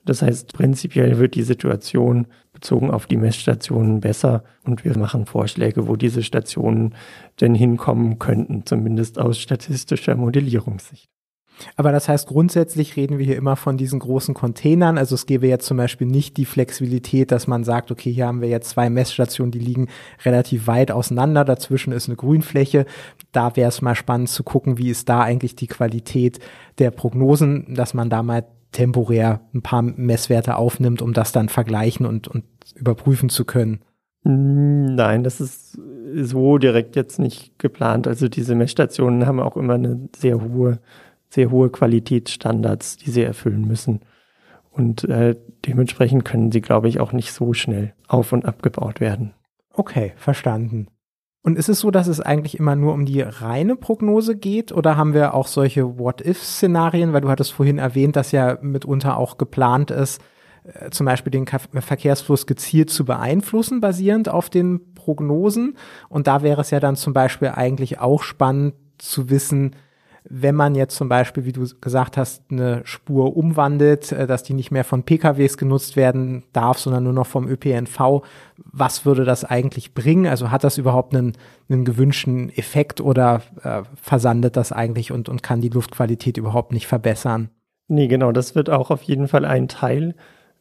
Das 0.05 0.23
heißt, 0.23 0.53
prinzipiell 0.53 1.19
wird 1.19 1.35
die 1.35 1.43
Situation 1.43 2.27
bezogen 2.53 2.91
auf 2.91 3.07
die 3.07 3.17
Messstationen 3.17 4.01
besser 4.01 4.43
und 4.65 4.85
wir 4.85 4.97
machen 4.99 5.27
Vorschläge, 5.27 5.87
wo 5.87 5.97
diese 5.97 6.23
Stationen 6.23 6.95
denn 7.41 7.55
hinkommen 7.55 8.19
könnten, 8.19 8.67
zumindest 8.67 9.19
aus 9.19 9.39
statistischer 9.39 10.17
Modellierungssicht. 10.17 11.09
Aber 11.77 11.93
das 11.93 12.09
heißt, 12.09 12.29
grundsätzlich 12.29 12.97
reden 12.97 13.19
wir 13.19 13.27
hier 13.27 13.37
immer 13.37 13.57
von 13.57 13.77
diesen 13.77 13.99
großen 13.99 14.35
Containern. 14.35 14.99
Also 14.99 15.15
es 15.15 15.27
gäbe 15.27 15.47
jetzt 15.47 15.67
zum 15.67 15.77
Beispiel 15.77 16.07
nicht 16.07 16.37
die 16.37 16.45
Flexibilität, 16.45 17.31
dass 17.31 17.47
man 17.47 17.63
sagt, 17.63 17.91
okay, 17.91 18.13
hier 18.13 18.27
haben 18.27 18.41
wir 18.41 18.49
jetzt 18.49 18.71
zwei 18.71 18.91
Messstationen, 18.91 19.53
die 19.53 19.59
liegen 19.59 19.89
relativ 20.25 20.67
weit 20.67 20.91
auseinander. 20.91 21.45
Dazwischen 21.45 21.93
ist 21.93 22.09
eine 22.09 22.17
Grünfläche. 22.17 22.87
Da 23.33 23.55
wäre 23.55 23.69
es 23.69 23.83
mal 23.83 23.95
spannend 23.95 24.31
zu 24.31 24.43
gucken, 24.43 24.79
wie 24.79 24.91
ist 24.91 25.09
da 25.09 25.21
eigentlich 25.21 25.55
die 25.55 25.67
Qualität 25.67 26.39
der 26.79 26.91
Prognosen, 26.91 27.75
dass 27.75 27.95
man 27.95 28.11
da 28.11 28.23
mal 28.23 28.45
temporär 28.73 29.41
ein 29.55 29.63
paar 29.63 29.83
Messwerte 29.83 30.57
aufnimmt, 30.57 31.03
um 31.03 31.13
das 31.13 31.33
dann 31.33 31.49
vergleichen 31.49 32.07
und, 32.07 32.29
und 32.29 32.45
überprüfen 32.75 33.29
zu 33.29 33.45
können? 33.45 33.81
Nein, 34.25 35.25
das 35.25 35.41
ist 35.41 35.79
so 36.15 36.59
direkt 36.59 36.97
jetzt 36.97 37.19
nicht 37.19 37.59
geplant. 37.59 38.07
Also 38.07 38.29
diese 38.29 38.55
Messstationen 38.55 39.27
haben 39.27 39.41
auch 39.41 39.57
immer 39.57 39.75
eine 39.75 40.09
sehr 40.17 40.41
hohe, 40.41 40.81
sehr 41.29 41.51
hohe 41.51 41.71
Qualitätsstandards, 41.71 42.99
die 42.99 43.11
sie 43.11 43.23
erfüllen 43.23 43.67
müssen. 43.67 44.01
Und 44.71 45.05
äh, 45.05 45.37
dementsprechend 45.67 46.25
können 46.25 46.51
sie, 46.53 46.61
glaube 46.61 46.89
ich, 46.89 47.01
auch 47.01 47.13
nicht 47.13 47.33
so 47.33 47.53
schnell 47.53 47.95
auf 48.09 48.33
und 48.33 48.47
abgebaut 48.47 49.01
werden. 49.01 49.35
Okay, 49.75 50.13
verstanden. 50.17 50.87
Und 51.43 51.59
ist 51.59 51.69
es 51.69 51.81
so, 51.81 51.91
dass 51.91 52.07
es 52.07 52.21
eigentlich 52.21 52.59
immer 52.59 52.77
nur 52.77 52.95
um 52.95 53.05
die 53.05 53.21
reine 53.21 53.75
Prognose 53.75 54.37
geht 54.37 54.71
oder 54.71 54.97
haben 54.97 55.13
wir 55.13 55.35
auch 55.35 55.49
solche 55.49 55.99
What-If-Szenarien, 55.99 57.13
weil 57.13 57.21
du 57.21 57.29
hattest 57.29 57.53
vorhin 57.53 57.79
erwähnt, 57.79 58.15
dass 58.15 58.31
ja 58.31 58.59
mitunter 58.63 59.17
auch 59.17 59.39
geplant 59.39 59.91
ist, 59.91 60.23
äh, 60.63 60.91
zum 60.91 61.07
Beispiel 61.07 61.33
den 61.33 61.47
Verkehrsfluss 61.47 62.47
gezielt 62.47 62.91
zu 62.91 63.05
beeinflussen, 63.05 63.81
basierend 63.81 64.29
auf 64.29 64.51
den 64.51 64.95
Prognosen. 64.95 65.77
Und 66.09 66.29
da 66.29 66.43
wäre 66.43 66.61
es 66.61 66.71
ja 66.71 66.79
dann 66.79 66.95
zum 66.95 67.13
Beispiel 67.13 67.49
eigentlich 67.49 67.99
auch 67.99 68.23
spannend 68.23 68.75
zu 68.99 69.29
wissen, 69.29 69.75
wenn 70.35 70.55
man 70.55 70.75
jetzt 70.75 70.97
zum 70.97 71.11
Beispiel, 71.11 71.45
wie 71.45 71.53
du 71.53 71.67
gesagt 71.83 72.17
hast, 72.17 72.51
eine 72.51 72.81
Spur 72.85 73.37
umwandelt, 73.37 74.13
äh, 74.13 74.27
dass 74.27 74.43
die 74.43 74.55
nicht 74.55 74.71
mehr 74.71 74.83
von 74.83 75.03
PKWs 75.03 75.59
genutzt 75.59 75.95
werden 75.95 76.45
darf, 76.55 76.79
sondern 76.79 77.05
nur 77.05 77.13
noch 77.13 77.27
vom 77.27 77.47
ÖPNV, 77.47 78.23
was 78.57 79.05
würde 79.05 79.25
das 79.25 79.45
eigentlich 79.45 79.93
bringen? 79.93 80.27
Also 80.27 80.51
hat 80.51 80.65
das 80.65 80.79
überhaupt 80.79 81.15
einen, 81.15 81.35
einen 81.69 81.85
gewünschten 81.85 82.49
Effekt 82.49 83.03
oder 83.03 83.43
äh, 83.63 83.83
versandet 84.01 84.57
das 84.57 84.73
eigentlich 84.73 85.13
und, 85.13 85.29
und 85.29 85.43
kann 85.43 85.61
die 85.61 85.69
Luftqualität 85.69 86.39
überhaupt 86.39 86.73
nicht 86.73 86.87
verbessern? 86.87 87.51
Nee, 87.89 88.09
genau, 88.09 88.33
das 88.33 88.55
wird 88.55 88.71
auch 88.71 88.91
auf 88.91 89.03
jeden 89.03 89.29
Fall 89.29 89.45
ein 89.45 89.69
Teil 89.69 90.15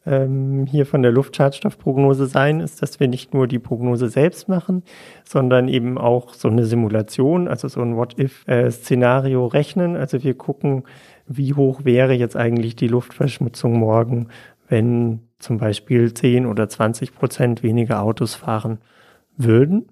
ähm, 0.04 0.66
hier 0.66 0.86
von 0.86 1.02
der 1.02 1.12
Luftschadstoffprognose 1.12 2.26
sein, 2.26 2.60
ist, 2.60 2.82
dass 2.82 2.98
wir 3.00 3.08
nicht 3.08 3.34
nur 3.34 3.46
die 3.46 3.58
Prognose 3.58 4.08
selbst 4.08 4.48
machen, 4.48 4.82
sondern 5.24 5.68
eben 5.68 5.98
auch 5.98 6.34
so 6.34 6.48
eine 6.48 6.64
Simulation, 6.64 7.48
also 7.48 7.68
so 7.68 7.80
ein 7.82 7.96
What-If-Szenario 7.96 9.46
rechnen. 9.46 9.96
Also 9.96 10.22
wir 10.22 10.34
gucken, 10.34 10.84
wie 11.26 11.54
hoch 11.54 11.84
wäre 11.84 12.14
jetzt 12.14 12.36
eigentlich 12.36 12.74
die 12.76 12.88
Luftverschmutzung 12.88 13.78
morgen, 13.78 14.28
wenn 14.68 15.20
zum 15.38 15.58
Beispiel 15.58 16.12
10 16.12 16.46
oder 16.46 16.68
20 16.68 17.14
Prozent 17.14 17.62
weniger 17.62 18.02
Autos 18.02 18.34
fahren 18.34 18.78
würden. 19.36 19.88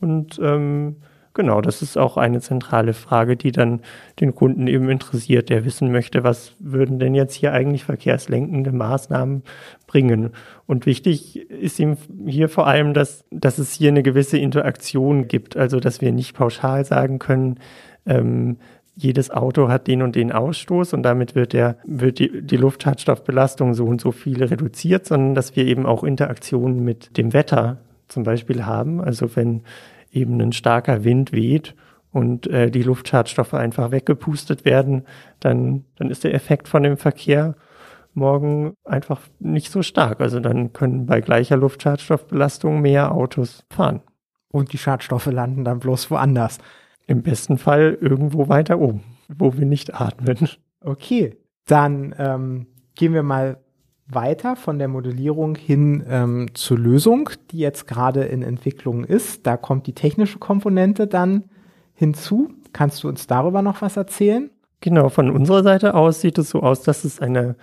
Und 0.00 0.38
ähm, 0.42 0.96
Genau, 1.38 1.60
das 1.60 1.82
ist 1.82 1.96
auch 1.96 2.16
eine 2.16 2.40
zentrale 2.40 2.94
Frage, 2.94 3.36
die 3.36 3.52
dann 3.52 3.82
den 4.18 4.34
Kunden 4.34 4.66
eben 4.66 4.90
interessiert, 4.90 5.50
der 5.50 5.64
wissen 5.64 5.92
möchte, 5.92 6.24
was 6.24 6.56
würden 6.58 6.98
denn 6.98 7.14
jetzt 7.14 7.34
hier 7.34 7.52
eigentlich 7.52 7.84
verkehrslenkende 7.84 8.72
Maßnahmen 8.72 9.44
bringen. 9.86 10.30
Und 10.66 10.84
wichtig 10.84 11.48
ist 11.48 11.78
ihm 11.78 11.96
hier 12.26 12.48
vor 12.48 12.66
allem, 12.66 12.92
dass, 12.92 13.24
dass 13.30 13.58
es 13.58 13.72
hier 13.72 13.90
eine 13.90 14.02
gewisse 14.02 14.36
Interaktion 14.36 15.28
gibt, 15.28 15.56
also 15.56 15.78
dass 15.78 16.00
wir 16.00 16.10
nicht 16.10 16.34
pauschal 16.34 16.84
sagen 16.84 17.20
können, 17.20 17.60
ähm, 18.04 18.56
jedes 18.96 19.30
Auto 19.30 19.68
hat 19.68 19.86
den 19.86 20.02
und 20.02 20.16
den 20.16 20.32
Ausstoß 20.32 20.92
und 20.92 21.04
damit 21.04 21.36
wird 21.36 21.52
der, 21.52 21.76
wird 21.84 22.18
die, 22.18 22.42
die 22.42 22.56
Luftschadstoffbelastung 22.56 23.74
so 23.74 23.84
und 23.84 24.00
so 24.00 24.10
viel 24.10 24.42
reduziert, 24.42 25.06
sondern 25.06 25.36
dass 25.36 25.54
wir 25.54 25.66
eben 25.66 25.86
auch 25.86 26.02
Interaktionen 26.02 26.82
mit 26.82 27.16
dem 27.16 27.32
Wetter 27.32 27.78
zum 28.08 28.24
Beispiel 28.24 28.66
haben. 28.66 29.00
Also 29.00 29.36
wenn 29.36 29.62
eben 30.12 30.40
ein 30.40 30.52
starker 30.52 31.04
Wind 31.04 31.32
weht 31.32 31.74
und 32.12 32.46
äh, 32.46 32.70
die 32.70 32.82
Luftschadstoffe 32.82 33.54
einfach 33.54 33.90
weggepustet 33.90 34.64
werden, 34.64 35.04
dann, 35.40 35.84
dann 35.96 36.10
ist 36.10 36.24
der 36.24 36.34
Effekt 36.34 36.68
von 36.68 36.82
dem 36.82 36.96
Verkehr 36.96 37.54
morgen 38.14 38.74
einfach 38.84 39.20
nicht 39.38 39.70
so 39.70 39.82
stark. 39.82 40.20
Also 40.20 40.40
dann 40.40 40.72
können 40.72 41.06
bei 41.06 41.20
gleicher 41.20 41.56
Luftschadstoffbelastung 41.56 42.80
mehr 42.80 43.12
Autos 43.12 43.64
fahren. 43.70 44.02
Und 44.50 44.72
die 44.72 44.78
Schadstoffe 44.78 45.26
landen 45.26 45.64
dann 45.64 45.78
bloß 45.78 46.10
woanders. 46.10 46.58
Im 47.06 47.22
besten 47.22 47.58
Fall 47.58 47.96
irgendwo 48.00 48.48
weiter 48.48 48.78
oben, 48.78 49.02
wo 49.28 49.56
wir 49.56 49.66
nicht 49.66 49.94
atmen. 49.94 50.48
Okay, 50.80 51.36
dann 51.66 52.14
ähm, 52.18 52.66
gehen 52.94 53.14
wir 53.14 53.22
mal 53.22 53.58
weiter 54.10 54.56
von 54.56 54.78
der 54.78 54.88
Modellierung 54.88 55.54
hin 55.54 56.02
ähm, 56.08 56.46
zur 56.54 56.78
Lösung, 56.78 57.30
die 57.50 57.58
jetzt 57.58 57.86
gerade 57.86 58.24
in 58.24 58.42
Entwicklung 58.42 59.04
ist. 59.04 59.46
Da 59.46 59.56
kommt 59.56 59.86
die 59.86 59.94
technische 59.94 60.38
Komponente 60.38 61.06
dann 61.06 61.44
hinzu. 61.94 62.50
Kannst 62.72 63.02
du 63.02 63.08
uns 63.08 63.26
darüber 63.26 63.62
noch 63.62 63.82
was 63.82 63.96
erzählen? 63.96 64.50
Genau, 64.80 65.08
von 65.08 65.30
unserer 65.30 65.62
Seite 65.62 65.94
aus 65.94 66.20
sieht 66.20 66.38
es 66.38 66.50
so 66.50 66.60
aus, 66.62 66.82
dass 66.82 67.04
es 67.04 67.20
eine 67.20 67.56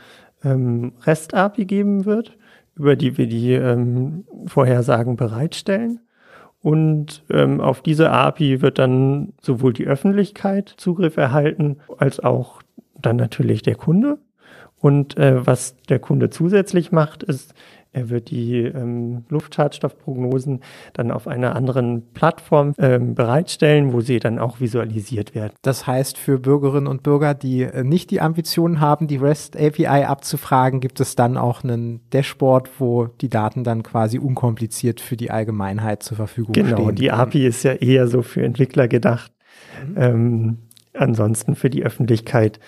ähm, 0.43 0.93
REST-API 1.01 1.65
geben 1.65 2.05
wird, 2.05 2.37
über 2.75 2.95
die 2.95 3.17
wir 3.17 3.27
die 3.27 3.53
ähm, 3.53 4.25
Vorhersagen 4.45 5.15
bereitstellen. 5.15 6.01
Und 6.61 7.23
ähm, 7.29 7.61
auf 7.61 7.81
diese 7.81 8.11
API 8.11 8.61
wird 8.61 8.79
dann 8.79 9.33
sowohl 9.39 9.73
die 9.73 9.85
Öffentlichkeit 9.85 10.73
Zugriff 10.77 11.15
erhalten, 11.15 11.77
als 11.97 12.19
auch 12.19 12.61
dann 12.99 13.15
natürlich 13.15 13.61
der 13.61 13.75
Kunde. 13.75 14.17
Und 14.85 15.17
äh, 15.17 15.47
was 15.47 15.77
der 15.89 15.97
Kunde 15.97 16.29
zusätzlich 16.29 16.91
macht, 16.91 17.23
ist, 17.23 17.55
er 17.91 18.11
wird 18.11 18.29
die 18.29 18.65
ähm, 18.65 19.23
Luftschadstoffprognosen 19.29 20.59
dann 20.93 21.09
auf 21.09 21.27
einer 21.27 21.55
anderen 21.55 22.03
Plattform 22.13 22.73
ähm, 22.77 23.15
bereitstellen, 23.15 23.93
wo 23.93 24.01
sie 24.01 24.19
dann 24.19 24.37
auch 24.37 24.59
visualisiert 24.59 25.33
werden. 25.33 25.53
Das 25.63 25.87
heißt, 25.87 26.19
für 26.19 26.37
Bürgerinnen 26.37 26.85
und 26.85 27.01
Bürger, 27.01 27.33
die 27.33 27.63
äh, 27.63 27.83
nicht 27.83 28.11
die 28.11 28.21
Ambitionen 28.21 28.79
haben, 28.79 29.07
die 29.07 29.17
REST 29.17 29.57
API 29.57 30.05
abzufragen, 30.05 30.81
gibt 30.81 30.99
es 30.99 31.15
dann 31.15 31.35
auch 31.35 31.63
einen 31.63 32.07
Dashboard, 32.11 32.69
wo 32.77 33.07
die 33.07 33.29
Daten 33.29 33.63
dann 33.63 33.81
quasi 33.81 34.19
unkompliziert 34.19 35.01
für 35.01 35.17
die 35.17 35.31
Allgemeinheit 35.31 36.03
zur 36.03 36.17
Verfügung 36.17 36.53
genau, 36.53 36.67
stehen. 36.67 36.77
Genau, 36.77 36.91
die 36.91 37.09
API 37.09 37.47
ist 37.47 37.63
ja 37.63 37.73
eher 37.73 38.07
so 38.07 38.21
für 38.21 38.43
Entwickler 38.43 38.87
gedacht. 38.87 39.31
Mhm. 39.87 39.95
Ähm, 39.97 40.57
ansonsten 40.97 41.55
für 41.55 41.69
die 41.69 41.83
Öffentlichkeit 41.83 42.59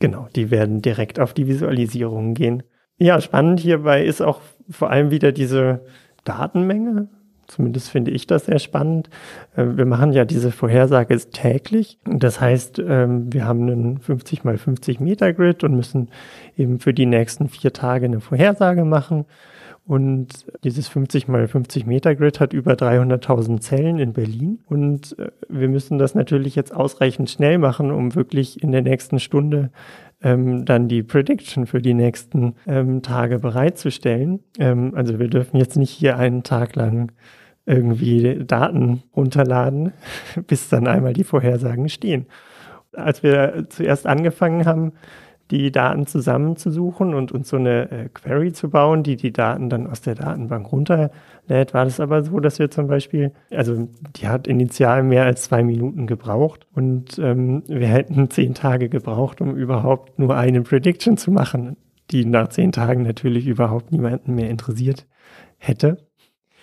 Genau, 0.00 0.28
die 0.34 0.50
werden 0.50 0.82
direkt 0.82 1.20
auf 1.20 1.34
die 1.34 1.46
Visualisierung 1.46 2.34
gehen. 2.34 2.62
Ja, 2.96 3.20
spannend 3.20 3.60
hierbei 3.60 4.04
ist 4.04 4.20
auch 4.20 4.40
vor 4.68 4.90
allem 4.90 5.10
wieder 5.10 5.30
diese 5.30 5.84
Datenmenge. 6.24 7.08
Zumindest 7.46 7.90
finde 7.90 8.12
ich 8.12 8.26
das 8.26 8.46
sehr 8.46 8.60
spannend. 8.60 9.10
Äh, 9.56 9.66
wir 9.74 9.84
machen 9.84 10.12
ja 10.12 10.24
diese 10.24 10.52
Vorhersage 10.52 11.16
täglich. 11.30 11.98
Das 12.06 12.40
heißt, 12.40 12.78
ähm, 12.78 13.32
wir 13.32 13.44
haben 13.44 13.68
einen 13.68 13.98
50 13.98 14.44
mal 14.44 14.56
50 14.56 15.00
Meter 15.00 15.32
Grid 15.32 15.64
und 15.64 15.74
müssen 15.74 16.10
eben 16.56 16.78
für 16.78 16.94
die 16.94 17.06
nächsten 17.06 17.48
vier 17.48 17.72
Tage 17.72 18.06
eine 18.06 18.20
Vorhersage 18.20 18.84
machen. 18.84 19.26
Und 19.90 20.46
dieses 20.62 20.86
50 20.86 21.26
mal 21.26 21.48
50 21.48 21.84
Meter 21.84 22.14
Grid 22.14 22.38
hat 22.38 22.52
über 22.52 22.74
300.000 22.74 23.58
Zellen 23.58 23.98
in 23.98 24.12
Berlin. 24.12 24.60
Und 24.68 25.18
äh, 25.18 25.32
wir 25.48 25.68
müssen 25.68 25.98
das 25.98 26.14
natürlich 26.14 26.54
jetzt 26.54 26.72
ausreichend 26.72 27.28
schnell 27.28 27.58
machen, 27.58 27.90
um 27.90 28.14
wirklich 28.14 28.62
in 28.62 28.70
der 28.70 28.82
nächsten 28.82 29.18
Stunde 29.18 29.70
ähm, 30.22 30.64
dann 30.64 30.86
die 30.86 31.02
Prediction 31.02 31.66
für 31.66 31.82
die 31.82 31.94
nächsten 31.94 32.54
ähm, 32.68 33.02
Tage 33.02 33.40
bereitzustellen. 33.40 34.38
Ähm, 34.60 34.92
also 34.94 35.18
wir 35.18 35.26
dürfen 35.26 35.56
jetzt 35.56 35.76
nicht 35.76 35.90
hier 35.90 36.16
einen 36.16 36.44
Tag 36.44 36.76
lang 36.76 37.10
irgendwie 37.66 38.44
Daten 38.44 39.02
runterladen, 39.16 39.92
bis 40.46 40.68
dann 40.68 40.86
einmal 40.86 41.14
die 41.14 41.24
Vorhersagen 41.24 41.88
stehen. 41.88 42.26
Als 42.92 43.24
wir 43.24 43.66
zuerst 43.70 44.06
angefangen 44.06 44.66
haben, 44.66 44.92
die 45.50 45.72
Daten 45.72 46.06
zusammenzusuchen 46.06 47.14
und 47.14 47.32
uns 47.32 47.48
so 47.48 47.56
eine 47.56 47.90
äh, 47.90 48.08
Query 48.08 48.52
zu 48.52 48.70
bauen, 48.70 49.02
die 49.02 49.16
die 49.16 49.32
Daten 49.32 49.68
dann 49.68 49.86
aus 49.86 50.00
der 50.00 50.14
Datenbank 50.14 50.70
runterlädt, 50.70 51.74
war 51.74 51.84
das 51.84 52.00
aber 52.00 52.22
so, 52.22 52.38
dass 52.40 52.58
wir 52.58 52.70
zum 52.70 52.86
Beispiel, 52.86 53.32
also 53.50 53.88
die 54.16 54.28
hat 54.28 54.46
initial 54.46 55.02
mehr 55.02 55.24
als 55.24 55.42
zwei 55.42 55.62
Minuten 55.62 56.06
gebraucht 56.06 56.66
und 56.74 57.18
ähm, 57.18 57.62
wir 57.66 57.88
hätten 57.88 58.30
zehn 58.30 58.54
Tage 58.54 58.88
gebraucht, 58.88 59.40
um 59.40 59.56
überhaupt 59.56 60.18
nur 60.18 60.36
eine 60.36 60.62
Prediction 60.62 61.16
zu 61.16 61.30
machen, 61.30 61.76
die 62.10 62.24
nach 62.24 62.48
zehn 62.48 62.72
Tagen 62.72 63.02
natürlich 63.02 63.46
überhaupt 63.46 63.92
niemanden 63.92 64.34
mehr 64.34 64.50
interessiert 64.50 65.06
hätte. 65.58 66.09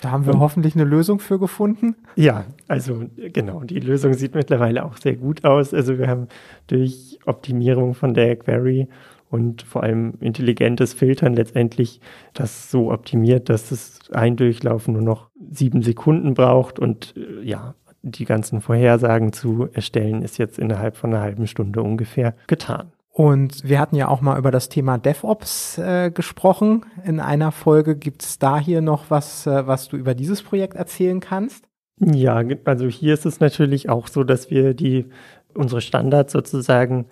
Da 0.02 0.12
haben 0.12 0.26
wir 0.26 0.36
und, 0.36 0.40
hoffentlich 0.40 0.76
eine 0.76 0.84
Lösung 0.84 1.20
für 1.20 1.40
gefunden. 1.40 1.96
Ja, 2.16 2.46
also 2.68 3.06
genau, 3.16 3.62
die 3.64 3.80
Lösung 3.80 4.14
sieht 4.14 4.36
mittlerweile 4.36 4.86
auch 4.86 4.98
sehr 4.98 5.16
gut 5.16 5.44
aus. 5.44 5.74
Also 5.74 5.98
wir 5.98 6.08
haben 6.08 6.28
durch 6.68 7.20
Optimierung 7.26 7.94
von 7.94 8.14
der 8.14 8.36
Query 8.36 8.88
und 9.30 9.62
vor 9.64 9.84
allem 9.84 10.14
intelligentes 10.20 10.94
Filtern 10.94 11.34
letztendlich 11.34 12.00
das 12.34 12.72
so 12.72 12.92
optimiert, 12.92 13.50
dass 13.50 13.70
das 13.70 14.00
Eindurchlaufen 14.12 14.94
nur 14.94 15.04
noch 15.04 15.30
sieben 15.52 15.82
Sekunden 15.82 16.34
braucht 16.34 16.80
und 16.80 17.14
äh, 17.18 17.44
ja, 17.44 17.76
die 18.04 18.26
ganzen 18.26 18.62
Vorhersagen 18.62 19.34
zu 19.34 19.68
erstellen 19.74 20.22
ist 20.22 20.38
jetzt 20.38 20.60
innerhalb 20.60 20.96
von 20.96 21.14
einer 21.14 21.22
halben 21.22 21.48
Stunde 21.48 21.82
ungefähr 21.82 22.36
getan. 22.48 22.92
Und 23.18 23.68
wir 23.68 23.80
hatten 23.80 23.96
ja 23.96 24.10
auch 24.10 24.22
mal 24.22 24.38
über 24.38 24.52
das 24.52 24.70
Thema 24.70 25.00
DevOps 25.00 25.80
äh, 25.80 26.12
gesprochen. 26.12 26.86
In 27.04 27.20
einer 27.20 27.52
Folge 27.52 27.96
gibt 27.96 28.22
es 28.22 28.38
da 28.38 28.60
hier 28.60 28.82
noch 28.82 29.06
was, 29.10 29.48
äh, 29.48 29.66
was 29.66 29.88
du 29.88 29.98
über 29.98 30.14
dieses 30.14 30.44
Projekt 30.44 30.76
erzählen 30.76 31.20
kannst? 31.20 31.66
Ja, 32.00 32.44
also 32.66 32.86
hier 32.86 33.16
ist 33.16 33.26
es 33.26 33.40
natürlich 33.40 33.90
auch 33.90 34.08
so, 34.08 34.24
dass 34.24 34.52
wir 34.52 34.76
die 34.76 35.08
unsere 35.56 35.82
Standards 35.82 36.32
sozusagen 36.32 37.08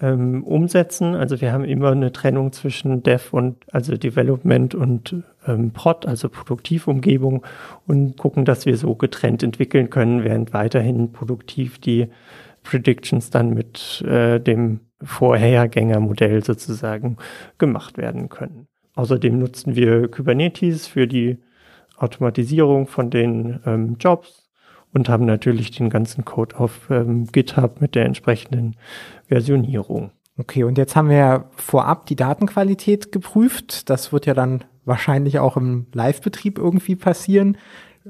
ähm, 0.00 0.44
umsetzen. 0.44 1.16
Also 1.16 1.40
wir 1.40 1.52
haben 1.52 1.64
immer 1.64 1.90
eine 1.90 2.12
Trennung 2.12 2.52
zwischen 2.52 3.02
Dev 3.02 3.36
und 3.36 3.56
also 3.72 3.96
Development 3.96 4.76
und 4.76 5.24
ähm, 5.44 5.72
Prod, 5.72 6.06
also 6.06 6.28
Produktivumgebung 6.28 7.44
und 7.84 8.16
gucken, 8.16 8.44
dass 8.44 8.64
wir 8.64 8.76
so 8.76 8.94
getrennt 8.94 9.42
entwickeln 9.42 9.90
können, 9.90 10.22
während 10.22 10.52
weiterhin 10.52 11.10
produktiv 11.10 11.80
die 11.80 12.06
Predictions 12.62 13.30
dann 13.30 13.54
mit 13.54 14.02
äh, 14.02 14.38
dem 14.38 14.82
Vorhergängermodell 15.02 16.44
sozusagen 16.44 17.16
gemacht 17.58 17.98
werden 17.98 18.28
können. 18.28 18.66
Außerdem 18.94 19.38
nutzen 19.38 19.76
wir 19.76 20.08
Kubernetes 20.10 20.86
für 20.86 21.06
die 21.06 21.38
Automatisierung 21.96 22.86
von 22.86 23.10
den 23.10 23.60
ähm, 23.64 23.96
Jobs 24.00 24.48
und 24.92 25.08
haben 25.08 25.24
natürlich 25.24 25.70
den 25.70 25.90
ganzen 25.90 26.24
Code 26.24 26.58
auf 26.58 26.88
ähm, 26.90 27.26
GitHub 27.26 27.80
mit 27.80 27.94
der 27.94 28.06
entsprechenden 28.06 28.76
Versionierung. 29.26 30.10
Okay, 30.36 30.64
und 30.64 30.78
jetzt 30.78 30.94
haben 30.94 31.10
wir 31.10 31.16
ja 31.16 31.44
vorab 31.56 32.06
die 32.06 32.16
Datenqualität 32.16 33.12
geprüft. 33.12 33.90
Das 33.90 34.12
wird 34.12 34.26
ja 34.26 34.34
dann 34.34 34.64
wahrscheinlich 34.84 35.38
auch 35.38 35.56
im 35.56 35.86
Live-Betrieb 35.92 36.58
irgendwie 36.58 36.96
passieren. 36.96 37.58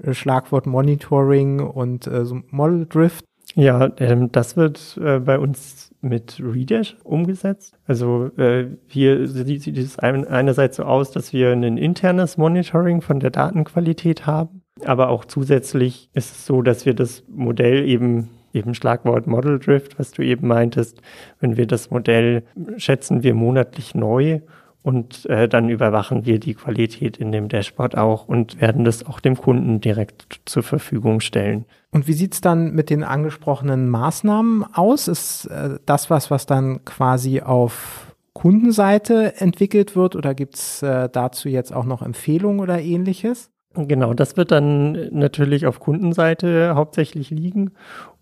Äh, 0.03 0.15
Schlagwort 0.15 0.67
Monitoring 0.67 1.61
und 1.61 2.07
äh, 2.07 2.25
so 2.25 2.43
Model 2.51 2.87
Drift. 2.87 3.25
Ja, 3.55 3.91
ähm, 3.99 4.31
das 4.31 4.57
wird 4.57 4.99
äh, 5.03 5.19
bei 5.21 5.39
uns 5.39 5.88
mit 6.01 6.41
Redash 6.41 6.97
umgesetzt. 7.05 7.79
Also 7.87 8.31
äh, 8.37 8.67
hier 8.87 9.27
sieht, 9.27 9.67
es 9.67 9.99
einerseits 9.99 10.77
so 10.77 10.85
aus, 10.85 11.11
dass 11.11 11.33
wir 11.33 11.53
ein 11.53 11.77
internes 11.77 12.37
Monitoring 12.37 13.01
von 13.01 13.21
der 13.21 13.31
Datenqualität 13.31 14.27
haben, 14.27 14.63
aber 14.85 15.09
auch 15.09 15.25
zusätzlich 15.25 16.11
ist 16.15 16.33
es 16.33 16.47
so, 16.47 16.63
dass 16.63 16.87
wir 16.87 16.95
das 16.95 17.25
Modell 17.29 17.87
eben 17.89 18.31
eben 18.55 18.75
Schlagwort 18.75 19.27
Model 19.27 19.59
Drift, 19.59 19.99
was 19.99 20.13
du 20.13 20.23
eben 20.23 20.49
meintest, 20.49 21.03
wenn 21.39 21.57
wir 21.57 21.67
das 21.67 21.91
Modell 21.91 22.45
schätzen 22.77 23.23
wir 23.23 23.35
monatlich 23.35 23.95
neu 23.95 24.41
und 24.89 25.27
äh, 25.27 25.51
dann 25.51 25.69
überwachen 25.69 26.25
wir 26.25 26.41
die 26.41 26.55
Qualität 26.55 27.19
in 27.19 27.31
dem 27.31 27.51
Dashboard 27.51 27.99
auch 27.99 28.27
und 28.27 28.59
werden 28.59 28.87
das 28.87 29.05
auch 29.05 29.21
dem 29.21 29.37
Kunden 29.37 29.83
direkt 29.83 30.41
zur 30.47 30.63
Verfügung 30.63 31.21
stellen. 31.21 31.67
Und 31.91 32.09
wie 32.09 32.15
sieht's 32.15 32.41
dann 32.41 32.73
mit 32.73 32.89
den 32.89 33.05
angesprochenen 33.05 33.91
Maßnahmen 33.91 34.65
aus? 34.73 35.07
Ist 35.07 35.45
äh, 35.45 35.79
das 35.85 36.09
was, 36.09 36.31
was 36.31 36.47
dann 36.47 36.87
quasi 36.87 37.43
auf 37.43 38.17
Kundenseite 38.33 39.39
entwickelt 39.39 39.95
wird 39.95 40.17
oder 40.17 40.35
gibt's 40.35 40.83
äh, 40.83 41.11
dazu 41.13 41.51
jetzt 41.51 41.75
auch 41.75 41.85
noch 41.85 42.01
Empfehlungen 42.01 42.61
oder 42.61 42.81
ähnliches? 42.81 43.51
Genau, 43.87 44.13
das 44.13 44.37
wird 44.37 44.51
dann 44.51 45.09
natürlich 45.13 45.67
auf 45.67 45.79
Kundenseite 45.79 46.75
hauptsächlich 46.75 47.31
liegen 47.31 47.71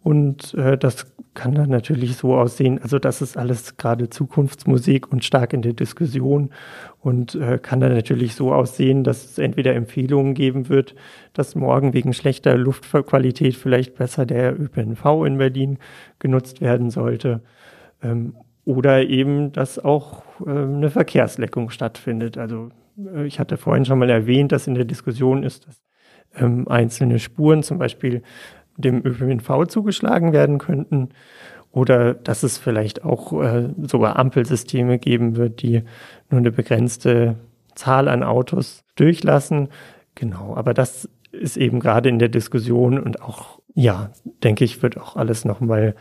und 0.03 0.53
äh, 0.53 0.77
das 0.77 1.07
kann 1.33 1.55
dann 1.55 1.71
natürlich 1.71 2.17
so 2.17 2.37
aussehen, 2.37 2.79
also 2.83 2.99
das 2.99 3.23
ist 3.23 3.39
alles 3.39 3.79
gerade 3.79 4.11
Zukunftsmusik 4.11 5.11
und 5.11 5.25
stark 5.25 5.55
in 5.55 5.63
der 5.63 5.73
Diskussion 5.73 6.51
und 7.01 7.37
äh, 7.37 7.59
kann 7.59 7.81
dann 7.81 7.95
natürlich 7.95 8.35
so 8.35 8.53
aussehen, 8.53 9.03
dass 9.03 9.25
es 9.25 9.39
entweder 9.39 9.75
Empfehlungen 9.75 10.35
geben 10.35 10.69
wird, 10.69 10.95
dass 11.33 11.55
morgen 11.55 11.95
wegen 11.95 12.13
schlechter 12.13 12.55
Luftqualität 12.57 13.57
vielleicht 13.57 13.95
besser 13.95 14.27
der 14.27 14.61
ÖPNV 14.61 15.25
in 15.25 15.39
Berlin 15.39 15.79
genutzt 16.19 16.61
werden 16.61 16.91
sollte. 16.91 17.41
Ähm, 18.03 18.35
oder 18.67 19.05
eben, 19.05 19.53
dass 19.53 19.79
auch 19.79 20.23
äh, 20.45 20.51
eine 20.51 20.91
Verkehrsleckung 20.91 21.71
stattfindet. 21.71 22.37
Also 22.37 22.71
ich 23.25 23.39
hatte 23.39 23.57
vorhin 23.57 23.85
schon 23.85 23.99
mal 23.99 24.11
erwähnt, 24.11 24.53
dass 24.53 24.67
in 24.67 24.75
der 24.75 24.85
Diskussion 24.85 25.43
ist, 25.43 25.67
dass 25.67 25.83
ähm, 26.35 26.67
einzelne 26.69 27.19
Spuren 27.19 27.63
zum 27.63 27.79
Beispiel 27.79 28.23
dem 28.77 29.05
ÖPNV 29.05 29.67
zugeschlagen 29.69 30.33
werden 30.33 30.59
könnten 30.59 31.11
oder 31.73 32.15
dass 32.15 32.43
es 32.43 32.59
vielleicht 32.59 33.05
auch 33.05 33.33
äh, 33.43 33.69
sogar 33.83 34.19
Ampelsysteme 34.19 34.99
geben 34.99 35.37
wird, 35.37 35.63
die 35.63 35.83
nur 36.31 36.39
eine 36.39 36.53
begrenzte 36.53 37.37
Zahl 37.75 38.09
an 38.09 38.23
Autos 38.23 38.85
durchlassen. 38.97 39.69
Genau, 40.15 40.57
aber 40.57 40.73
das 40.73 41.09
ist 41.33 41.57
eben 41.57 41.81
gerade 41.81 42.09
in 42.09 42.19
der 42.19 42.31
Diskussion 42.31 42.99
und 42.99 43.21
auch, 43.21 43.61
ja, 43.75 44.11
denke 44.43 44.65
ich, 44.65 44.83
wird 44.83 44.99
auch 44.99 45.17
alles 45.17 45.45
nochmal 45.45 45.95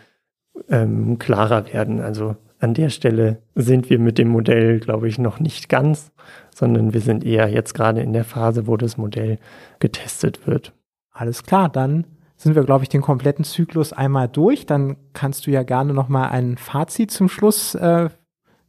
ähm, 0.70 1.20
klarer 1.20 1.72
werden. 1.74 2.00
Also 2.00 2.38
an 2.66 2.74
der 2.74 2.90
Stelle 2.90 3.44
sind 3.54 3.92
wir 3.92 4.00
mit 4.00 4.18
dem 4.18 4.28
Modell, 4.28 4.80
glaube 4.80 5.08
ich, 5.08 5.20
noch 5.20 5.40
nicht 5.40 5.70
ganz, 5.70 6.12
sondern 6.54 6.96
wir 6.96 7.02
sind 7.02 7.24
eher 7.24 7.48
jetzt 7.48 7.76
gerade 7.76 8.02
in 8.02 8.12
der 8.12 8.24
Phase, 8.24 8.66
wo 8.66 8.76
das 8.76 8.98
Modell 8.98 9.38
getestet 9.78 10.48
wird. 10.48 10.74
Alles 11.12 11.44
klar, 11.44 11.70
dann 11.70 12.08
sind 12.36 12.56
wir, 12.56 12.64
glaube 12.64 12.84
ich, 12.84 12.90
den 12.90 13.02
kompletten 13.02 13.46
Zyklus 13.46 13.94
einmal 13.94 14.28
durch. 14.28 14.66
Dann 14.66 14.98
kannst 15.14 15.46
du 15.46 15.52
ja 15.52 15.62
gerne 15.62 15.94
noch 15.94 16.10
mal 16.10 16.30
ein 16.30 16.58
Fazit 16.58 17.12
zum 17.12 17.30
Schluss 17.30 17.76
äh, 17.76 18.10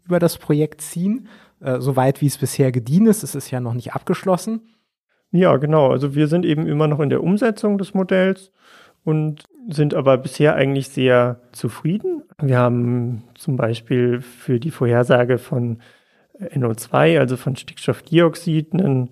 über 0.05 0.19
das 0.19 0.37
Projekt 0.37 0.83
ziehen. 0.83 1.29
Äh, 1.61 1.81
soweit 1.81 2.21
wie 2.21 2.27
es 2.27 2.37
bisher 2.37 2.73
gediehen 2.73 3.07
ist, 3.07 3.23
es 3.23 3.35
ist 3.35 3.51
ja 3.51 3.61
noch 3.61 3.73
nicht 3.73 3.95
abgeschlossen. 3.95 4.75
Ja, 5.31 5.57
genau. 5.57 5.91
Also 5.91 6.15
wir 6.15 6.29
sind 6.29 6.45
eben 6.45 6.67
immer 6.67 6.87
noch 6.87 7.01
in 7.01 7.09
der 7.09 7.23
Umsetzung 7.23 7.79
des 7.79 7.95
Modells 7.95 8.53
und 9.05 9.45
sind 9.69 9.95
aber 9.95 10.19
bisher 10.19 10.55
eigentlich 10.55 10.89
sehr 10.89 11.41
zufrieden. 11.53 12.23
Wir 12.41 12.59
haben 12.59 13.25
zum 13.35 13.57
Beispiel 13.57 14.21
für 14.21 14.61
die 14.61 14.71
Vorhersage 14.71 15.39
von 15.39 15.79
NO2, 16.39 17.19
also 17.19 17.37
von 17.37 17.57
Stickstoffdioxid, 17.57 18.75
ein 18.75 19.11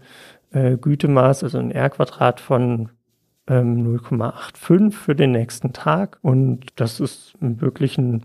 äh, 0.53 0.77
Gütemaß, 0.77 1.45
also 1.45 1.59
ein 1.59 1.71
R-Quadrat 1.71 2.41
von 2.41 2.91
ähm, 3.49 3.99
0,85 3.99 4.93
für 4.93 5.15
den 5.15 5.33
nächsten 5.33 5.73
Tag. 5.73 6.19
Und 6.23 6.67
das 6.77 7.01
ist 7.01 7.35
wirklich 7.41 7.99
ein 7.99 8.25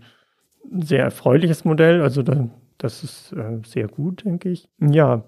sehr 0.70 1.02
erfreuliches 1.02 1.64
Modell. 1.64 2.02
Also 2.02 2.22
da, 2.22 2.48
das 2.78 3.02
ist 3.02 3.32
äh, 3.32 3.58
sehr 3.66 3.88
gut, 3.88 4.24
denke 4.24 4.50
ich. 4.50 4.68
Ja, 4.78 5.24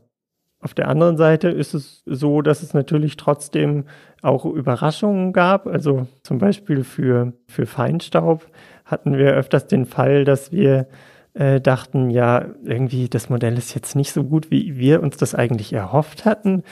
auf 0.63 0.75
der 0.75 0.89
anderen 0.89 1.17
Seite 1.17 1.49
ist 1.49 1.75
es 1.75 2.03
so, 2.07 2.41
dass 2.41 2.63
es 2.63 2.73
natürlich 2.73 3.17
trotzdem 3.17 3.85
auch 4.23 4.45
Überraschungen 4.45 5.33
gab. 5.33 5.67
Also 5.67 6.07
zum 6.23 6.39
Beispiel 6.39 6.85
für, 6.85 7.33
für 7.49 7.67
Feinstaub 7.67 8.47
hatten 8.85 9.19
wir 9.19 9.33
öfters 9.33 9.67
den 9.67 9.87
Fall, 9.87 10.25
dass 10.25 10.53
wir 10.53 10.87
äh, 11.35 11.61
dachten, 11.61 12.11
ja, 12.11 12.47
irgendwie 12.65 13.09
das 13.09 13.29
Modell 13.29 13.59
ist 13.59 13.75
jetzt 13.75 13.97
nicht 13.97 14.13
so 14.13 14.23
gut, 14.23 14.51
wie 14.51 14.79
wir 14.79 15.03
uns 15.03 15.17
das 15.17 15.35
eigentlich 15.35 15.73
erhofft 15.73 16.25
hatten 16.25 16.63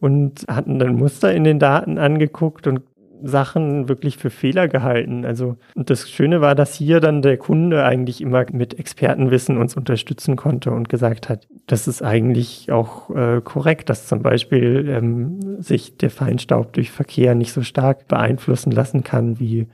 und 0.00 0.44
hatten 0.48 0.78
dann 0.78 0.96
Muster 0.96 1.32
in 1.32 1.44
den 1.44 1.58
Daten 1.58 1.98
angeguckt 1.98 2.66
und 2.66 2.80
Sachen 3.22 3.88
wirklich 3.88 4.16
für 4.16 4.30
Fehler 4.30 4.68
gehalten. 4.68 5.24
Also 5.24 5.56
und 5.74 5.90
das 5.90 6.08
Schöne 6.10 6.40
war, 6.40 6.54
dass 6.54 6.74
hier 6.74 7.00
dann 7.00 7.22
der 7.22 7.36
Kunde 7.36 7.84
eigentlich 7.84 8.20
immer 8.20 8.44
mit 8.52 8.78
Expertenwissen 8.78 9.56
uns 9.58 9.76
unterstützen 9.76 10.36
konnte 10.36 10.70
und 10.70 10.88
gesagt 10.88 11.28
hat, 11.28 11.46
das 11.66 11.88
ist 11.88 12.02
eigentlich 12.02 12.70
auch 12.70 13.10
äh, 13.10 13.40
korrekt, 13.42 13.90
dass 13.90 14.06
zum 14.06 14.22
Beispiel 14.22 14.88
ähm, 14.88 15.62
sich 15.62 15.96
der 15.96 16.10
Feinstaub 16.10 16.72
durch 16.72 16.90
Verkehr 16.90 17.34
nicht 17.34 17.52
so 17.52 17.62
stark 17.62 18.08
beeinflussen 18.08 18.70
lassen 18.70 19.04
kann 19.04 19.40
wie 19.40 19.68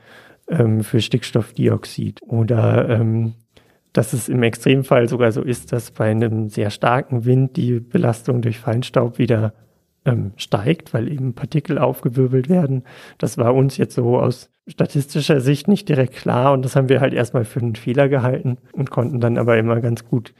ähm, 0.48 0.82
für 0.82 1.00
Stickstoffdioxid. 1.00 2.20
Oder 2.22 2.88
ähm, 2.88 3.34
dass 3.92 4.12
es 4.12 4.28
im 4.28 4.42
Extremfall 4.42 5.08
sogar 5.08 5.32
so 5.32 5.42
ist, 5.42 5.72
dass 5.72 5.90
bei 5.90 6.10
einem 6.10 6.48
sehr 6.48 6.70
starken 6.70 7.24
Wind 7.24 7.56
die 7.56 7.80
Belastung 7.80 8.40
durch 8.40 8.58
Feinstaub 8.58 9.18
wieder 9.18 9.52
ähm, 10.04 10.32
steigt, 10.36 10.94
weil 10.94 11.10
eben 11.10 11.34
Partikel 11.34 11.78
aufgewirbelt 11.78 12.48
werden. 12.48 12.84
Das 13.18 13.38
war 13.38 13.54
uns 13.54 13.76
jetzt 13.76 13.94
so 13.94 14.18
aus 14.18 14.50
statistischer 14.66 15.40
Sicht 15.40 15.68
nicht 15.68 15.88
direkt 15.88 16.14
klar 16.14 16.52
und 16.52 16.64
das 16.64 16.76
haben 16.76 16.88
wir 16.88 17.00
halt 17.00 17.14
erstmal 17.14 17.44
für 17.44 17.60
einen 17.60 17.74
Fehler 17.74 18.08
gehalten 18.08 18.58
und 18.72 18.90
konnten 18.90 19.20
dann 19.20 19.38
aber 19.38 19.56
immer 19.58 19.80
ganz 19.80 20.04
gut 20.04 20.34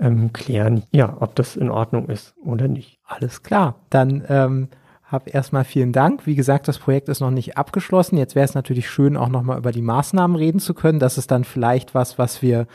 ähm, 0.00 0.32
klären, 0.32 0.82
ja, 0.90 1.16
ob 1.20 1.34
das 1.36 1.56
in 1.56 1.70
Ordnung 1.70 2.08
ist 2.08 2.34
oder 2.44 2.68
nicht. 2.68 2.98
Alles 3.04 3.42
klar. 3.42 3.76
Dann 3.90 4.24
ähm, 4.28 4.68
hab 5.04 5.32
erstmal 5.32 5.64
vielen 5.64 5.92
Dank. 5.92 6.26
Wie 6.26 6.34
gesagt, 6.34 6.68
das 6.68 6.78
Projekt 6.78 7.08
ist 7.08 7.20
noch 7.20 7.30
nicht 7.30 7.56
abgeschlossen. 7.56 8.18
Jetzt 8.18 8.34
wäre 8.34 8.44
es 8.44 8.54
natürlich 8.54 8.90
schön, 8.90 9.16
auch 9.16 9.28
nochmal 9.28 9.58
über 9.58 9.72
die 9.72 9.82
Maßnahmen 9.82 10.36
reden 10.36 10.60
zu 10.60 10.74
können. 10.74 10.98
Das 10.98 11.16
ist 11.16 11.30
dann 11.30 11.44
vielleicht 11.44 11.94
was, 11.94 12.18
was 12.18 12.42
wir 12.42 12.66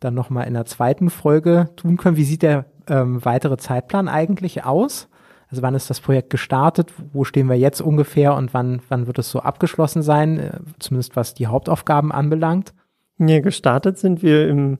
dann 0.00 0.14
nochmal 0.14 0.46
in 0.46 0.54
der 0.54 0.64
zweiten 0.64 1.10
Folge 1.10 1.68
tun 1.76 1.96
können. 1.96 2.16
Wie 2.16 2.24
sieht 2.24 2.42
der 2.42 2.64
ähm, 2.88 3.24
weitere 3.24 3.56
Zeitplan 3.56 4.08
eigentlich 4.08 4.64
aus? 4.64 5.08
Also 5.52 5.60
wann 5.60 5.74
ist 5.74 5.90
das 5.90 6.00
Projekt 6.00 6.30
gestartet? 6.30 6.90
Wo 7.12 7.24
stehen 7.24 7.46
wir 7.46 7.58
jetzt 7.58 7.82
ungefähr 7.82 8.34
und 8.34 8.54
wann, 8.54 8.80
wann 8.88 9.06
wird 9.06 9.18
es 9.18 9.30
so 9.30 9.40
abgeschlossen 9.40 10.00
sein, 10.00 10.38
äh, 10.38 10.60
zumindest 10.78 11.14
was 11.14 11.34
die 11.34 11.46
Hauptaufgaben 11.46 12.10
anbelangt? 12.10 12.72
Ja, 13.18 13.38
gestartet 13.40 13.98
sind 13.98 14.22
wir 14.22 14.48
im, 14.48 14.78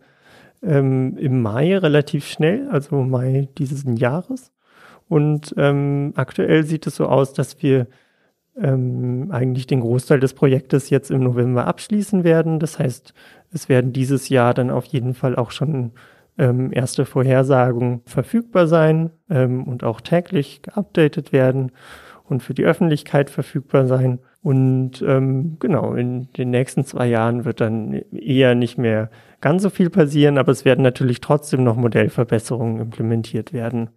ähm, 0.62 1.18
im 1.18 1.42
Mai 1.42 1.76
relativ 1.76 2.26
schnell, 2.26 2.70
also 2.70 3.02
Mai 3.02 3.50
dieses 3.58 3.84
Jahres. 3.86 4.50
Und 5.10 5.54
ähm, 5.58 6.14
aktuell 6.16 6.64
sieht 6.64 6.86
es 6.86 6.96
so 6.96 7.04
aus, 7.06 7.34
dass 7.34 7.62
wir 7.62 7.86
ähm, 8.56 9.28
eigentlich 9.30 9.66
den 9.66 9.80
Großteil 9.80 10.20
des 10.20 10.32
Projektes 10.32 10.88
jetzt 10.88 11.10
im 11.10 11.22
November 11.22 11.66
abschließen 11.66 12.24
werden. 12.24 12.60
Das 12.60 12.78
heißt, 12.78 13.12
es 13.52 13.68
werden 13.68 13.92
dieses 13.92 14.30
Jahr 14.30 14.54
dann 14.54 14.70
auf 14.70 14.86
jeden 14.86 15.12
Fall 15.12 15.36
auch 15.36 15.50
schon 15.50 15.92
ähm, 16.38 16.72
erste 16.72 17.04
Vorhersagen 17.04 18.02
verfügbar 18.06 18.66
sein 18.66 19.10
ähm, 19.30 19.64
und 19.64 19.84
auch 19.84 20.00
täglich 20.00 20.62
geupdatet 20.62 21.32
werden 21.32 21.72
und 22.24 22.42
für 22.42 22.54
die 22.54 22.64
Öffentlichkeit 22.64 23.30
verfügbar 23.30 23.86
sein. 23.86 24.20
Und 24.42 25.02
ähm, 25.02 25.56
genau, 25.60 25.94
in 25.94 26.32
den 26.32 26.50
nächsten 26.50 26.84
zwei 26.84 27.06
Jahren 27.06 27.44
wird 27.44 27.60
dann 27.60 27.92
eher 28.12 28.54
nicht 28.54 28.78
mehr 28.78 29.10
ganz 29.40 29.62
so 29.62 29.70
viel 29.70 29.90
passieren, 29.90 30.38
aber 30.38 30.50
es 30.52 30.64
werden 30.64 30.82
natürlich 30.82 31.20
trotzdem 31.20 31.62
noch 31.62 31.76
Modellverbesserungen 31.76 32.80
implementiert 32.80 33.52
werden. 33.52 33.90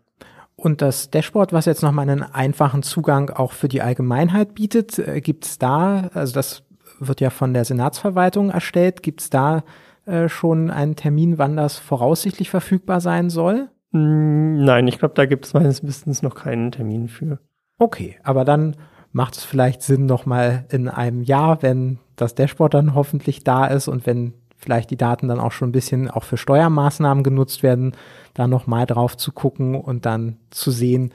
Und 0.56 0.82
das 0.82 1.10
Dashboard, 1.10 1.52
was 1.52 1.65
jetzt 1.65 1.84
nochmal 1.84 2.10
einen 2.10 2.24
einfachen 2.24 2.84
Zugang 2.84 3.30
auch 3.30 3.52
für 3.52 3.67
die 3.67 3.82
Allgemeinheit 3.82 4.54
bietet, 4.54 5.00
äh, 5.00 5.21
gibt 5.21 5.45
es 5.45 5.58
da, 5.58 6.10
also 6.13 6.34
das 6.34 6.63
wird 7.00 7.21
ja 7.21 7.30
von 7.30 7.54
der 7.54 7.65
Senatsverwaltung 7.65 8.52
erstellt, 8.52 9.04
gibt 9.04 9.21
es 9.21 9.30
da 9.30 9.63
äh, 10.05 10.29
schon 10.29 10.69
einen 10.69 10.95
Termin, 10.95 11.37
wann 11.37 11.57
das 11.57 11.77
voraussichtlich 11.77 12.49
verfügbar 12.49 13.01
sein 13.01 13.29
soll? 13.29 13.69
Mm, 13.91 14.63
nein, 14.63 14.87
ich 14.87 14.99
glaube, 14.99 15.13
da 15.13 15.25
gibt 15.25 15.45
es 15.45 15.53
meines 15.53 15.83
Wissens 15.83 16.21
noch 16.21 16.35
keinen 16.35 16.71
Termin 16.71 17.07
für. 17.07 17.39
Okay, 17.77 18.17
aber 18.23 18.45
dann 18.45 18.75
macht 19.11 19.37
es 19.37 19.43
vielleicht 19.43 19.81
Sinn, 19.81 20.05
nochmal 20.05 20.65
in 20.69 20.89
einem 20.89 21.21
Jahr, 21.21 21.61
wenn 21.61 21.99
das 22.15 22.35
Dashboard 22.35 22.73
dann 22.73 22.95
hoffentlich 22.95 23.43
da 23.43 23.65
ist 23.65 23.87
und 23.87 24.05
wenn 24.05 24.33
vielleicht 24.57 24.89
die 24.89 24.97
Daten 24.97 25.27
dann 25.27 25.39
auch 25.39 25.51
schon 25.51 25.69
ein 25.69 25.73
bisschen 25.73 26.09
auch 26.09 26.23
für 26.23 26.37
Steuermaßnahmen 26.37 27.23
genutzt 27.23 27.63
werden, 27.63 27.93
da 28.33 28.47
nochmal 28.47 28.85
drauf 28.85 29.15
zu 29.15 29.31
gucken 29.31 29.75
und 29.75 30.05
dann 30.05 30.37
zu 30.49 30.71
sehen, 30.71 31.13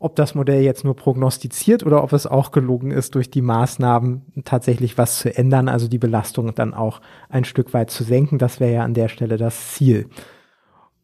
ob 0.00 0.16
das 0.16 0.34
Modell 0.34 0.62
jetzt 0.62 0.82
nur 0.82 0.96
prognostiziert 0.96 1.84
oder 1.84 2.02
ob 2.02 2.14
es 2.14 2.26
auch 2.26 2.52
gelungen 2.52 2.90
ist, 2.90 3.14
durch 3.14 3.30
die 3.30 3.42
Maßnahmen 3.42 4.22
tatsächlich 4.44 4.96
was 4.96 5.18
zu 5.18 5.36
ändern, 5.36 5.68
also 5.68 5.88
die 5.88 5.98
Belastung 5.98 6.54
dann 6.54 6.72
auch 6.72 7.02
ein 7.28 7.44
Stück 7.44 7.74
weit 7.74 7.90
zu 7.90 8.02
senken. 8.02 8.38
Das 8.38 8.60
wäre 8.60 8.72
ja 8.72 8.82
an 8.82 8.94
der 8.94 9.08
Stelle 9.08 9.36
das 9.36 9.74
Ziel. 9.74 10.08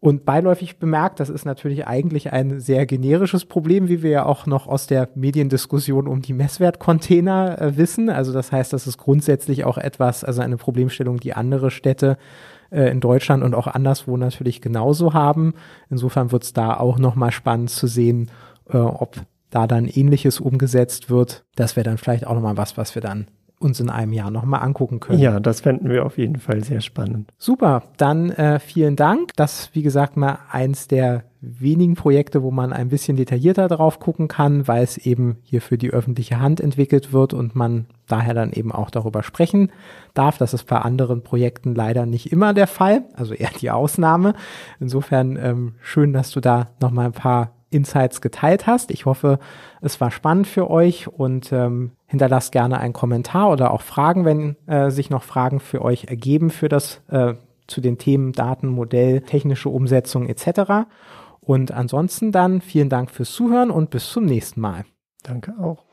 Und 0.00 0.24
beiläufig 0.24 0.78
bemerkt, 0.78 1.20
das 1.20 1.28
ist 1.28 1.44
natürlich 1.44 1.86
eigentlich 1.86 2.32
ein 2.32 2.58
sehr 2.58 2.86
generisches 2.86 3.44
Problem, 3.44 3.88
wie 3.88 4.02
wir 4.02 4.10
ja 4.10 4.26
auch 4.26 4.46
noch 4.46 4.66
aus 4.66 4.86
der 4.86 5.10
Mediendiskussion 5.14 6.06
um 6.06 6.22
die 6.22 6.32
Messwertcontainer 6.32 7.60
äh, 7.60 7.76
wissen. 7.76 8.08
Also 8.08 8.32
das 8.32 8.50
heißt, 8.50 8.72
das 8.72 8.86
ist 8.86 8.96
grundsätzlich 8.96 9.64
auch 9.64 9.76
etwas, 9.78 10.24
also 10.24 10.40
eine 10.40 10.56
Problemstellung, 10.56 11.18
die 11.18 11.34
andere 11.34 11.70
Städte 11.70 12.16
äh, 12.70 12.90
in 12.90 13.00
Deutschland 13.00 13.42
und 13.42 13.54
auch 13.54 13.66
anderswo 13.66 14.16
natürlich 14.16 14.60
genauso 14.60 15.12
haben. 15.12 15.54
Insofern 15.90 16.32
wird 16.32 16.44
es 16.44 16.52
da 16.52 16.76
auch 16.76 16.98
nochmal 16.98 17.32
spannend 17.32 17.70
zu 17.70 17.86
sehen, 17.86 18.30
äh, 18.70 18.76
ob 18.76 19.16
da 19.50 19.66
dann 19.66 19.86
ähnliches 19.86 20.40
umgesetzt 20.40 21.08
wird. 21.10 21.44
Das 21.54 21.76
wäre 21.76 21.84
dann 21.84 21.98
vielleicht 21.98 22.26
auch 22.26 22.34
nochmal 22.34 22.56
was, 22.56 22.76
was 22.76 22.94
wir 22.94 23.02
dann 23.02 23.28
uns 23.58 23.80
in 23.80 23.88
einem 23.88 24.12
Jahr 24.12 24.30
nochmal 24.30 24.62
angucken 24.62 25.00
können. 25.00 25.18
Ja, 25.18 25.40
das 25.40 25.62
fänden 25.62 25.88
wir 25.88 26.04
auf 26.04 26.18
jeden 26.18 26.36
Fall 26.36 26.62
sehr 26.62 26.82
spannend. 26.82 27.32
Super, 27.38 27.84
dann 27.96 28.30
äh, 28.30 28.58
vielen 28.58 28.96
Dank. 28.96 29.32
Das, 29.36 29.70
wie 29.72 29.82
gesagt, 29.82 30.16
mal 30.16 30.38
eins 30.50 30.88
der 30.88 31.24
wenigen 31.40 31.94
Projekte, 31.94 32.42
wo 32.42 32.50
man 32.50 32.72
ein 32.72 32.88
bisschen 32.88 33.16
detaillierter 33.16 33.68
drauf 33.68 33.98
gucken 33.98 34.28
kann, 34.28 34.68
weil 34.68 34.82
es 34.82 34.98
eben 34.98 35.38
hier 35.42 35.62
für 35.62 35.78
die 35.78 35.90
öffentliche 35.90 36.40
Hand 36.40 36.60
entwickelt 36.60 37.12
wird 37.12 37.32
und 37.32 37.54
man 37.54 37.86
daher 38.06 38.34
dann 38.34 38.52
eben 38.52 38.72
auch 38.72 38.90
darüber 38.90 39.22
sprechen 39.22 39.70
darf. 40.12 40.38
Das 40.38 40.52
ist 40.52 40.64
bei 40.64 40.78
anderen 40.78 41.22
Projekten 41.22 41.74
leider 41.74 42.04
nicht 42.04 42.32
immer 42.32 42.52
der 42.52 42.66
Fall, 42.66 43.04
also 43.14 43.32
eher 43.32 43.50
die 43.58 43.70
Ausnahme. 43.70 44.34
Insofern 44.80 45.36
ähm, 45.36 45.74
schön, 45.80 46.12
dass 46.12 46.30
du 46.30 46.40
da 46.40 46.68
nochmal 46.80 47.06
ein 47.06 47.12
paar 47.12 47.55
Insights 47.70 48.20
geteilt 48.20 48.66
hast. 48.66 48.90
Ich 48.90 49.06
hoffe, 49.06 49.38
es 49.80 50.00
war 50.00 50.10
spannend 50.10 50.46
für 50.46 50.70
euch 50.70 51.08
und 51.08 51.52
ähm, 51.52 51.92
hinterlasst 52.06 52.52
gerne 52.52 52.78
einen 52.78 52.92
Kommentar 52.92 53.50
oder 53.50 53.70
auch 53.70 53.82
Fragen, 53.82 54.24
wenn 54.24 54.56
äh, 54.66 54.90
sich 54.90 55.10
noch 55.10 55.22
Fragen 55.22 55.60
für 55.60 55.82
euch 55.82 56.04
ergeben 56.04 56.50
für 56.50 56.68
das 56.68 57.02
äh, 57.08 57.34
zu 57.66 57.80
den 57.80 57.98
Themen 57.98 58.32
Daten, 58.32 58.68
Modell, 58.68 59.22
technische 59.22 59.68
Umsetzung 59.68 60.28
etc. 60.28 60.86
Und 61.40 61.72
ansonsten 61.72 62.32
dann 62.32 62.60
vielen 62.60 62.88
Dank 62.88 63.10
fürs 63.10 63.32
Zuhören 63.32 63.70
und 63.70 63.90
bis 63.90 64.10
zum 64.10 64.24
nächsten 64.24 64.60
Mal. 64.60 64.84
Danke 65.22 65.54
auch. 65.60 65.84